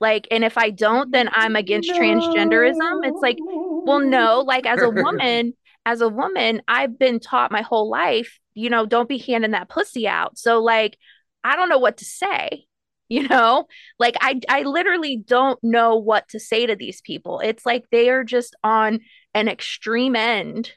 [0.00, 3.00] Like, and if I don't, then I'm against transgenderism.
[3.04, 5.54] It's like, well, no, like, as a woman,
[5.86, 9.68] as a woman, I've been taught my whole life, you know, don't be handing that
[9.68, 10.38] pussy out.
[10.38, 10.96] So, like,
[11.44, 12.66] I don't know what to say
[13.10, 13.66] you know?
[13.98, 17.40] Like i i literally don't know what to say to these people.
[17.40, 19.00] It's like they are just on
[19.34, 20.72] an extreme end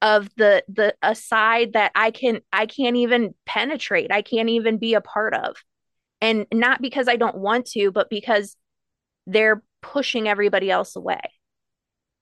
[0.00, 4.78] of the the a side that i can i can't even penetrate i can't even
[4.78, 5.56] be a part of.
[6.20, 8.56] And not because i don't want to but because
[9.26, 11.20] they're pushing everybody else away.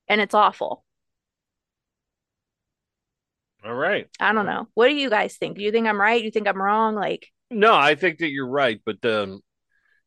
[0.08, 0.84] And it's awful.
[3.64, 4.08] All right.
[4.18, 4.68] i don't know.
[4.74, 5.56] What do you guys think?
[5.56, 6.18] Do you think i'm right?
[6.18, 6.94] Do you think i'm wrong?
[6.94, 9.40] Like No, I think that you're right, but um,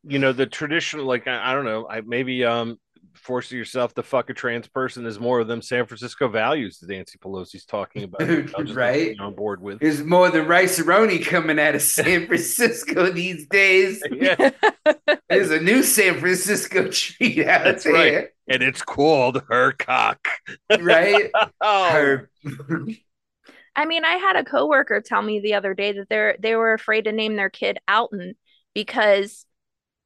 [0.03, 2.77] you know, the traditional, like I, I don't know, I maybe um,
[3.15, 6.89] forcing yourself to fuck a trans person is more of them San Francisco values that
[6.89, 8.21] Nancy Pelosi's talking about.
[8.73, 9.15] Right.
[9.19, 9.79] on board with.
[9.79, 14.01] There's more than rice roni coming out of San Francisco these days.
[14.11, 14.51] Yeah,
[15.29, 20.27] There's a new San Francisco treat out That's there, and it's called her cock.
[20.79, 21.29] right?
[21.61, 22.29] Oh, Her-
[23.75, 26.73] I mean, I had a coworker tell me the other day that they're they were
[26.73, 28.35] afraid to name their kid Alton
[28.73, 29.45] because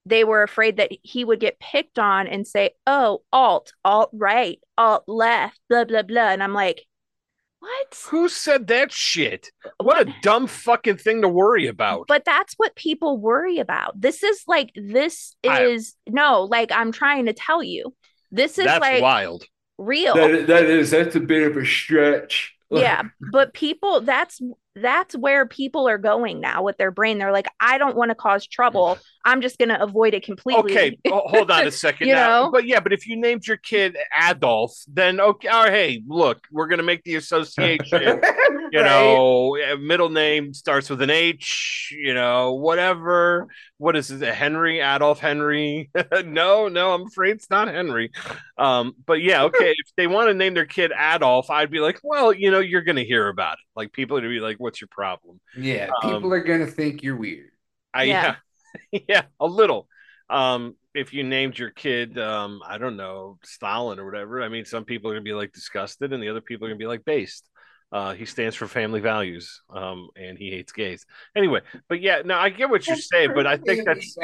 [0.05, 4.59] they were afraid that he would get picked on and say, "Oh, alt, alt right,
[4.77, 6.83] alt left, blah blah blah." And I'm like,
[7.59, 9.51] "What?" who said that shit?
[9.81, 12.05] What a dumb fucking thing to worry about.
[12.07, 13.99] But that's what people worry about.
[13.99, 17.93] This is like this I- is no, like I'm trying to tell you.
[18.31, 19.45] This is That's like wild.
[19.77, 20.13] real.
[20.15, 22.53] that, that is that's a bit of a stretch.
[22.71, 24.41] Yeah but people that's
[24.81, 28.15] that's where people are going now with their brain they're like i don't want to
[28.15, 32.15] cause trouble i'm just going to avoid it completely Okay, hold on a second You
[32.15, 32.45] now.
[32.45, 32.51] know?
[32.51, 33.97] But yeah, but if you named your kid
[34.29, 38.21] Adolf, then okay, all right, hey, look, we're gonna make the association.
[38.71, 43.47] you know, eh, middle name starts with an H, you know, whatever.
[43.77, 44.21] What is it?
[44.33, 45.89] Henry, Adolf Henry?
[46.25, 48.11] no, no, I'm afraid it's not Henry.
[48.57, 51.99] Um, but yeah, okay, if they want to name their kid Adolf, I'd be like,
[52.03, 53.66] well, you know, you're gonna hear about it.
[53.77, 55.39] Like people are gonna be like, what's your problem?
[55.55, 57.51] yeah, Um, people are gonna think you're weird.
[57.93, 58.35] I Yeah.
[58.91, 59.87] yeah, yeah, a little.
[60.29, 64.65] Um, if you named your kid, um, I don't know, Stalin or whatever, I mean,
[64.65, 67.05] some people are gonna be like disgusted, and the other people are gonna be like
[67.05, 67.47] based.
[67.91, 71.05] Uh, he stands for family values, um, and he hates gays.
[71.35, 74.17] Anyway, but yeah, no, I get what you're saying, but I think that's.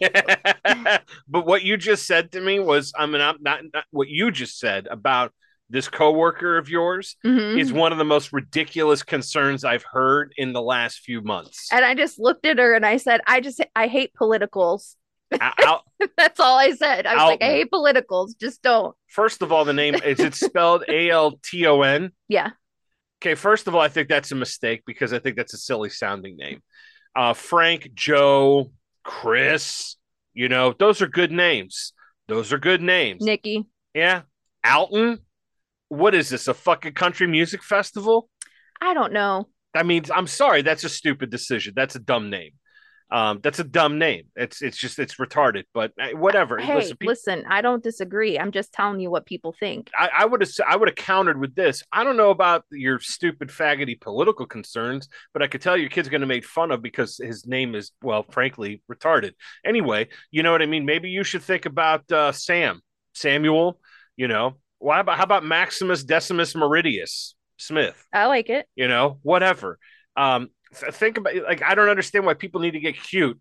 [1.28, 4.30] but what you just said to me was, I mean, I'm not, not what you
[4.30, 5.32] just said about
[5.74, 7.58] this coworker of yours Mhm.
[7.58, 11.68] is one of the most ridiculous concerns I've heard in the last few months.
[11.72, 14.94] And I just looked at her and I said, I just I hate politicals.
[15.40, 15.82] Out-
[16.16, 17.06] That's all I said.
[17.06, 18.34] I was like, I hate politicals.
[18.36, 18.94] Just don't.
[19.08, 22.12] first of all, the name is it spelled A L T O N?
[22.28, 22.50] Yeah.
[23.20, 25.88] Okay, first of all, I think that's a mistake because I think that's a silly
[25.90, 26.62] sounding name.
[27.16, 28.70] Uh, Frank, Joe,
[29.02, 29.96] Chris,
[30.34, 31.92] you know, those are good names.
[32.28, 33.22] Those are good names.
[33.22, 33.64] Nikki.
[33.92, 34.22] Yeah.
[34.64, 35.18] Alton.
[35.94, 36.48] What is this?
[36.48, 38.28] A fucking country music festival?
[38.80, 39.48] I don't know.
[39.74, 41.74] I mean, I'm sorry, that's a stupid decision.
[41.76, 42.52] That's a dumb name.
[43.10, 44.24] Um, that's a dumb name.
[44.34, 45.64] It's it's just it's retarded.
[45.72, 46.58] But uh, whatever.
[46.58, 48.38] Hey, Listen, listen, I don't disagree.
[48.38, 49.90] I'm just telling you what people think.
[49.96, 51.82] I, I would have I would have countered with this.
[51.92, 56.08] I don't know about your stupid faggoty political concerns, but I could tell your kid's
[56.08, 59.32] going to make fun of because his name is well, frankly, retarded.
[59.64, 60.84] Anyway, you know what I mean.
[60.84, 62.80] Maybe you should think about uh, Sam
[63.12, 63.78] Samuel.
[64.16, 67.96] You know, why about how about Maximus Decimus Meridius Smith?
[68.12, 68.66] I like it.
[68.76, 69.78] you know, whatever.
[70.14, 73.40] Um, th- think about like I don't understand why people need to get cute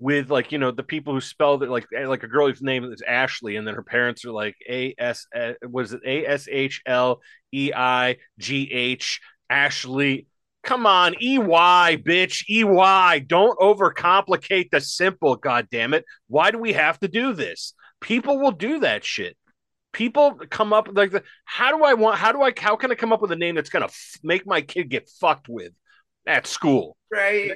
[0.00, 2.60] with like you know the people who spelled it like eh, like a girl whose
[2.60, 6.26] name is Ashley and then her parents are like A S eh, was it A
[6.26, 7.20] S H L
[7.52, 10.26] E I G H Ashley.
[10.62, 13.20] Come on, EY, bitch, EY.
[13.20, 16.04] Don't overcomplicate the simple, God damn it.
[16.26, 17.74] Why do we have to do this?
[18.00, 19.36] People will do that shit
[19.92, 21.12] people come up like
[21.44, 23.54] how do i want how do i how can i come up with a name
[23.54, 25.72] that's gonna f- make my kid get fucked with
[26.26, 27.52] at school right?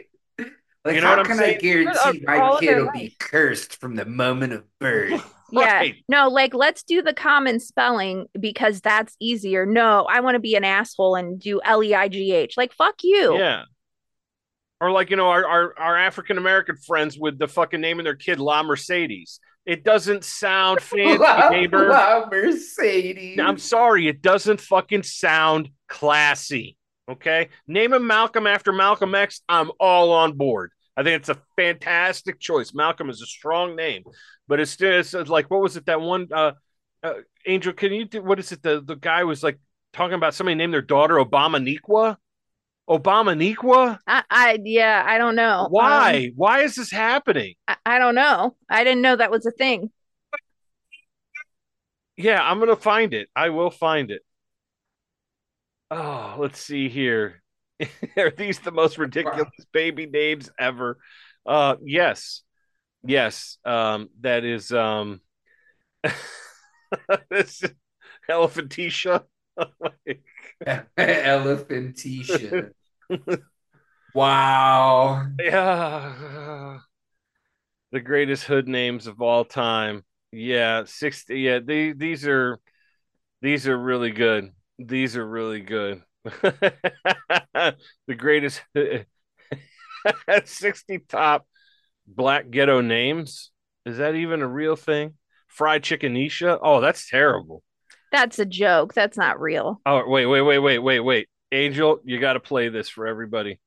[0.84, 1.56] Like, You know how what I'm can saying?
[1.56, 5.22] I guarantee my kid their will be cursed from the moment of birth?
[5.52, 5.72] Yeah.
[5.76, 5.94] Right.
[6.08, 9.64] No, like let's do the common spelling because that's easier.
[9.66, 12.56] No, I want to be an asshole and do L E I G H.
[12.56, 13.38] Like fuck you.
[13.38, 13.62] yeah
[14.80, 18.04] or like you know our our, our african american friends with the fucking name of
[18.04, 23.38] their kid la mercedes it doesn't sound fancy neighbor La Mercedes.
[23.40, 26.76] i'm sorry it doesn't fucking sound classy
[27.08, 31.38] okay name him malcolm after malcolm x i'm all on board i think it's a
[31.56, 34.02] fantastic choice malcolm is a strong name
[34.48, 36.52] but it's it's like what was it that one uh,
[37.02, 37.14] uh
[37.46, 39.58] angel can you do what is it the the guy was like
[39.92, 42.16] talking about somebody named their daughter obama Nikwa?
[42.88, 43.98] Obama Nikwa?
[44.06, 45.68] I, I yeah, I don't know.
[45.70, 48.56] why Um, why is this happening I, I don't know.
[48.68, 49.90] I didn't know that was a thing.
[52.16, 54.22] yeah i'm gonna find it i will find it
[55.90, 57.42] oh let's see here
[58.16, 60.98] are these the most ridiculous baby names ever
[61.44, 62.42] uh yes
[63.04, 65.20] yes um that is um
[67.30, 67.62] this
[68.30, 69.24] elephantisha
[70.98, 72.70] Elephantisha.
[74.14, 75.26] wow.
[75.38, 76.78] yeah.
[77.92, 80.04] The greatest hood names of all time.
[80.32, 82.58] Yeah 60 yeah they, these are
[83.40, 84.50] these are really good.
[84.78, 86.02] These are really good.
[88.06, 88.62] The greatest
[90.44, 91.46] 60 top
[92.06, 93.50] black ghetto names?
[93.86, 95.14] Is that even a real thing?
[95.48, 97.62] Fried chickenisha oh that's terrible
[98.14, 98.94] That's a joke.
[98.94, 99.80] That's not real.
[99.84, 101.28] Oh, wait, wait, wait, wait, wait, wait.
[101.50, 103.58] Angel, you got to play this for everybody.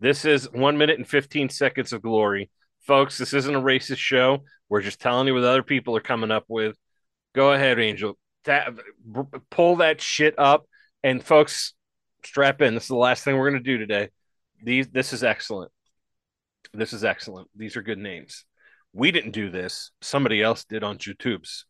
[0.00, 2.50] This is one minute and 15 seconds of glory.
[2.80, 4.42] Folks, this isn't a racist show.
[4.68, 6.76] We're just telling you what other people are coming up with.
[7.36, 8.18] Go ahead, Angel.
[8.42, 8.70] Ta-
[9.48, 10.66] pull that shit up.
[11.04, 11.74] And folks,
[12.24, 12.74] strap in.
[12.74, 14.08] This is the last thing we're going to do today.
[14.60, 15.70] These, this is excellent.
[16.72, 17.48] This is excellent.
[17.54, 18.44] These are good names.
[18.92, 19.92] We didn't do this.
[20.02, 21.66] Somebody else did on YouTube's.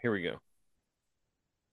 [0.00, 0.36] Here we go.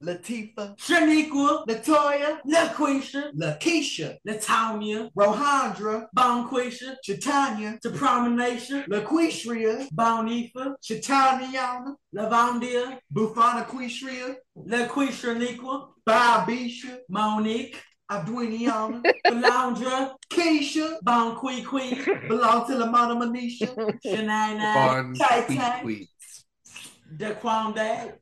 [0.03, 13.65] Latifah, Shaniqua, Latoya, LaQuisha, LaKeisha, Latanya, Rohandra, Bonquisha, Chatanya, Tapromination, LaQuishria, Bonifa, Chataniana, Lavandia, Bufana
[13.65, 17.77] Quishria, LaQuisha Niqua, Bobisha, Monique,
[18.09, 23.67] Abduiniana, Belandra, Keisha, Bonquiqui, belong to La Mona Manisha,
[24.05, 26.09] Shania, Bon Tai tweet Tai, tweet.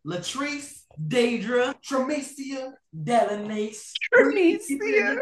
[0.05, 5.17] Latrice, Daedra, Tramecia, Delanace, Tramecia.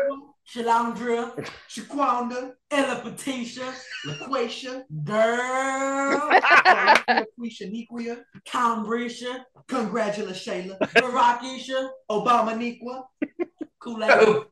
[0.45, 1.33] Shalandra,
[1.69, 3.73] Shaquanda, Ella Patricia,
[4.05, 6.29] LaQuisha, Girl,
[7.39, 13.03] LaQuisha Niquia, Cambrisha, Congratulations, Shayla, Barakisha, Obama Niqua,
[13.79, 14.45] Kool-Aid, Oh,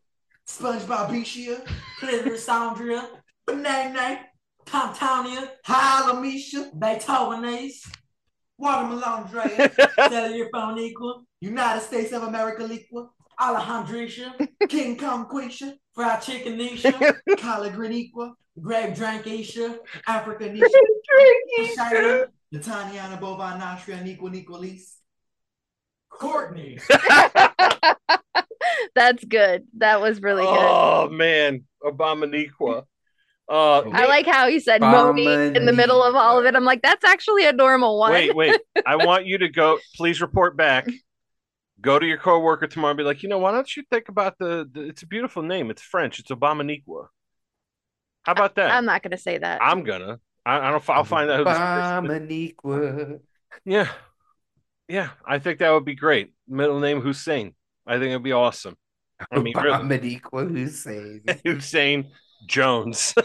[0.47, 1.61] SpongeBob Bishia,
[1.99, 3.05] Clitoris Sandria,
[3.45, 4.19] Banana,
[4.65, 7.85] Towntownia, Halamisha, Beethovenese,
[8.61, 16.59] Watermelon Drea, Telephone Equal, United States of America Equal, Alejandrisha, King Kong Quisha, Fried Chicken
[16.59, 20.69] Nisha, Collard Green Equal, Grape Drank Asia, Africa Nisha,
[21.73, 24.97] Shira, Lataniana Bovine Nostria, and Equal Equalis.
[26.09, 26.77] Courtney.
[28.93, 29.65] That's good.
[29.77, 30.59] That was really good.
[30.59, 32.85] Oh man, Obama Obamaniqua.
[33.49, 36.55] Uh, I like how he said Monique in the middle of all of it.
[36.55, 38.11] I'm like, that's actually a normal one.
[38.11, 38.59] wait, wait.
[38.85, 39.77] I want you to go.
[39.95, 40.87] Please report back.
[41.81, 44.37] Go to your coworker tomorrow and be like, you know, why don't you think about
[44.37, 44.69] the?
[44.71, 45.69] the it's a beautiful name.
[45.69, 46.19] It's French.
[46.19, 47.07] It's Obamaniqua.
[48.23, 48.71] How about that?
[48.71, 49.61] I'm not gonna say that.
[49.61, 50.19] I'm gonna.
[50.45, 50.89] I, I don't.
[50.89, 51.57] I'll find out who this.
[51.57, 53.19] Obamaniqua.
[53.65, 53.89] Yeah,
[54.87, 55.09] yeah.
[55.25, 56.33] I think that would be great.
[56.47, 57.55] Middle name Hussein.
[57.85, 58.77] I think it'd be awesome.
[59.31, 59.77] I mean, really.
[59.77, 61.23] Obamaniqua Hussein.
[61.45, 62.11] Hussein
[62.45, 63.13] Jones.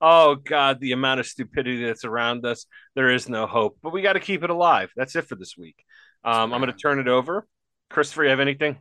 [0.00, 2.66] oh God, the amount of stupidity that's around us.
[2.94, 4.90] There is no hope, but we got to keep it alive.
[4.96, 5.84] That's it for this week.
[6.24, 7.46] Um, I'm going to turn it over.
[7.90, 8.78] Christopher, you have anything?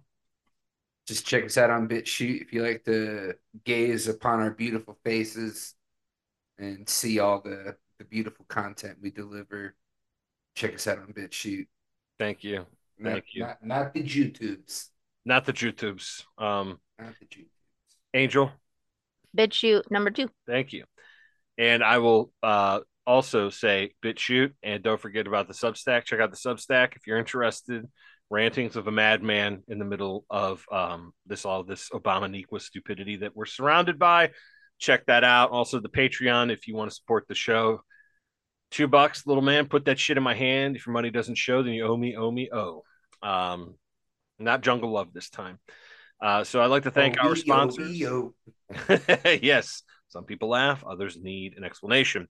[1.08, 3.34] Just check us out on BitChute if you like to
[3.66, 5.74] gaze upon our beautiful faces
[6.58, 9.76] and see all the, the beautiful content we deliver.
[10.56, 11.68] Check us out on BitChute.
[12.20, 12.66] Thank you.
[13.00, 13.42] Not, Thank you.
[13.44, 14.89] Not, not the YouTubes.
[15.26, 16.24] Not the YouTubes.
[16.38, 17.48] Um, Not the YouTubes.
[18.14, 18.52] Angel,
[19.38, 20.30] BitChute number two.
[20.48, 20.84] thank you.
[21.58, 24.54] And I will uh, also say BitChute.
[24.64, 26.06] and don't forget about the Substack.
[26.06, 27.88] Check out the Substack if you're interested.
[28.30, 33.36] Rantings of a madman in the middle of um, this all this Obama stupidity that
[33.36, 34.32] we're surrounded by.
[34.80, 35.52] Check that out.
[35.52, 37.82] Also, the Patreon if you want to support the show.
[38.72, 39.68] Two bucks, little man.
[39.68, 40.78] Put that shit in my hand.
[40.78, 42.84] If your money doesn't show, then you owe me, owe me, owe.
[43.22, 43.76] Um,
[44.44, 45.60] not Jungle Love this time.
[46.22, 47.89] Uh, so I'd like to thank Oh, our sponsors.
[47.89, 48.34] we, oh.
[49.42, 52.28] yes, some people laugh, others need an explanation.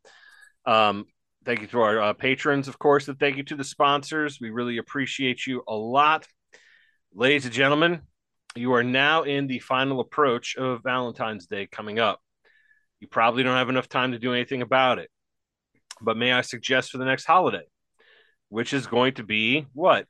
[0.65, 1.05] Um,
[1.45, 4.39] thank you to our uh, patrons, of course, and thank you to the sponsors.
[4.39, 6.25] We really appreciate you a lot.
[7.13, 8.01] Ladies and gentlemen,
[8.55, 12.21] you are now in the final approach of Valentine's Day coming up.
[12.99, 15.09] You probably don't have enough time to do anything about it.
[16.01, 17.63] But may I suggest for the next holiday,
[18.49, 20.05] which is going to be what?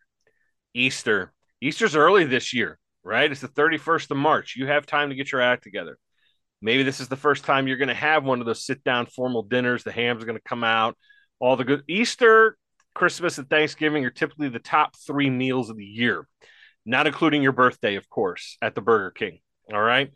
[0.73, 1.33] Easter.
[1.61, 3.31] Easter's early this year, right?
[3.31, 4.55] It's the 31st of March.
[4.57, 5.97] You have time to get your act together.
[6.61, 9.05] Maybe this is the first time you're going to have one of those sit down
[9.05, 9.83] formal dinners.
[9.83, 10.97] The hams going to come out.
[11.39, 12.57] All the good Easter,
[12.93, 16.27] Christmas, and Thanksgiving are typically the top three meals of the year,
[16.85, 19.39] not including your birthday, of course, at the Burger King.
[19.73, 20.11] All right.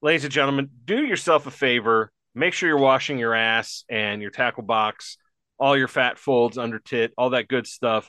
[0.00, 2.12] Ladies and gentlemen, do yourself a favor.
[2.34, 5.18] Make sure you're washing your ass and your tackle box,
[5.58, 8.08] all your fat folds under tit, all that good stuff.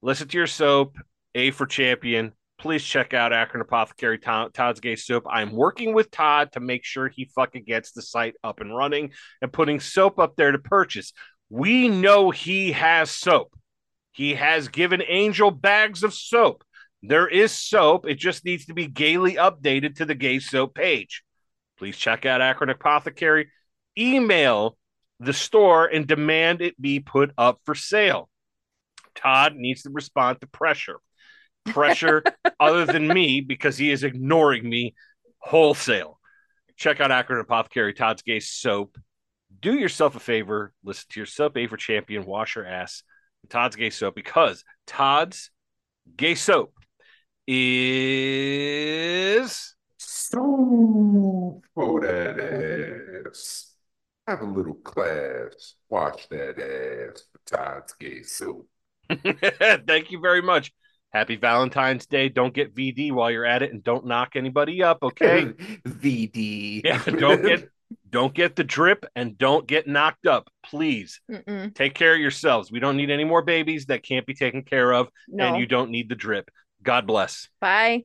[0.00, 0.96] Listen to your soap,
[1.38, 2.32] A for champion.
[2.58, 5.24] Please check out Akron Apothecary Todd- Todd's Gay Soap.
[5.30, 9.12] I'm working with Todd to make sure he fucking gets the site up and running
[9.40, 11.12] and putting soap up there to purchase.
[11.48, 13.56] We know he has soap.
[14.10, 16.64] He has given Angel bags of soap.
[17.04, 18.06] There is soap.
[18.08, 21.22] It just needs to be gaily updated to the gay soap page.
[21.78, 23.52] Please check out Akron Apothecary.
[23.96, 24.76] Email
[25.20, 28.28] the store and demand it be put up for sale.
[29.14, 30.98] Todd needs to respond to pressure.
[31.72, 32.22] Pressure
[32.60, 34.94] other than me because he is ignoring me
[35.38, 36.18] wholesale.
[36.76, 38.98] Check out Akron Apothecary Todd's Gay Soap.
[39.60, 43.02] Do yourself a favor, listen to your soap, A for Champion, wash your ass.
[43.48, 45.50] Todd's Gay Soap because Todd's
[46.16, 46.74] Gay Soap
[47.46, 48.14] is
[49.96, 53.74] So for that ass.
[54.26, 55.76] Have a little class.
[55.88, 58.68] Wash that ass for Todd's gay Soap.
[59.08, 60.70] Thank you very much.
[61.12, 62.28] Happy Valentine's Day.
[62.28, 65.44] Don't get VD while you're at it and don't knock anybody up, okay?
[65.86, 66.82] VD.
[66.84, 67.68] yeah, don't get
[68.10, 70.48] don't get the drip and don't get knocked up.
[70.64, 71.74] Please Mm-mm.
[71.74, 72.70] take care of yourselves.
[72.70, 75.46] We don't need any more babies that can't be taken care of, No.
[75.48, 76.50] and you don't need the drip.
[76.82, 77.48] God bless.
[77.60, 78.04] Bye.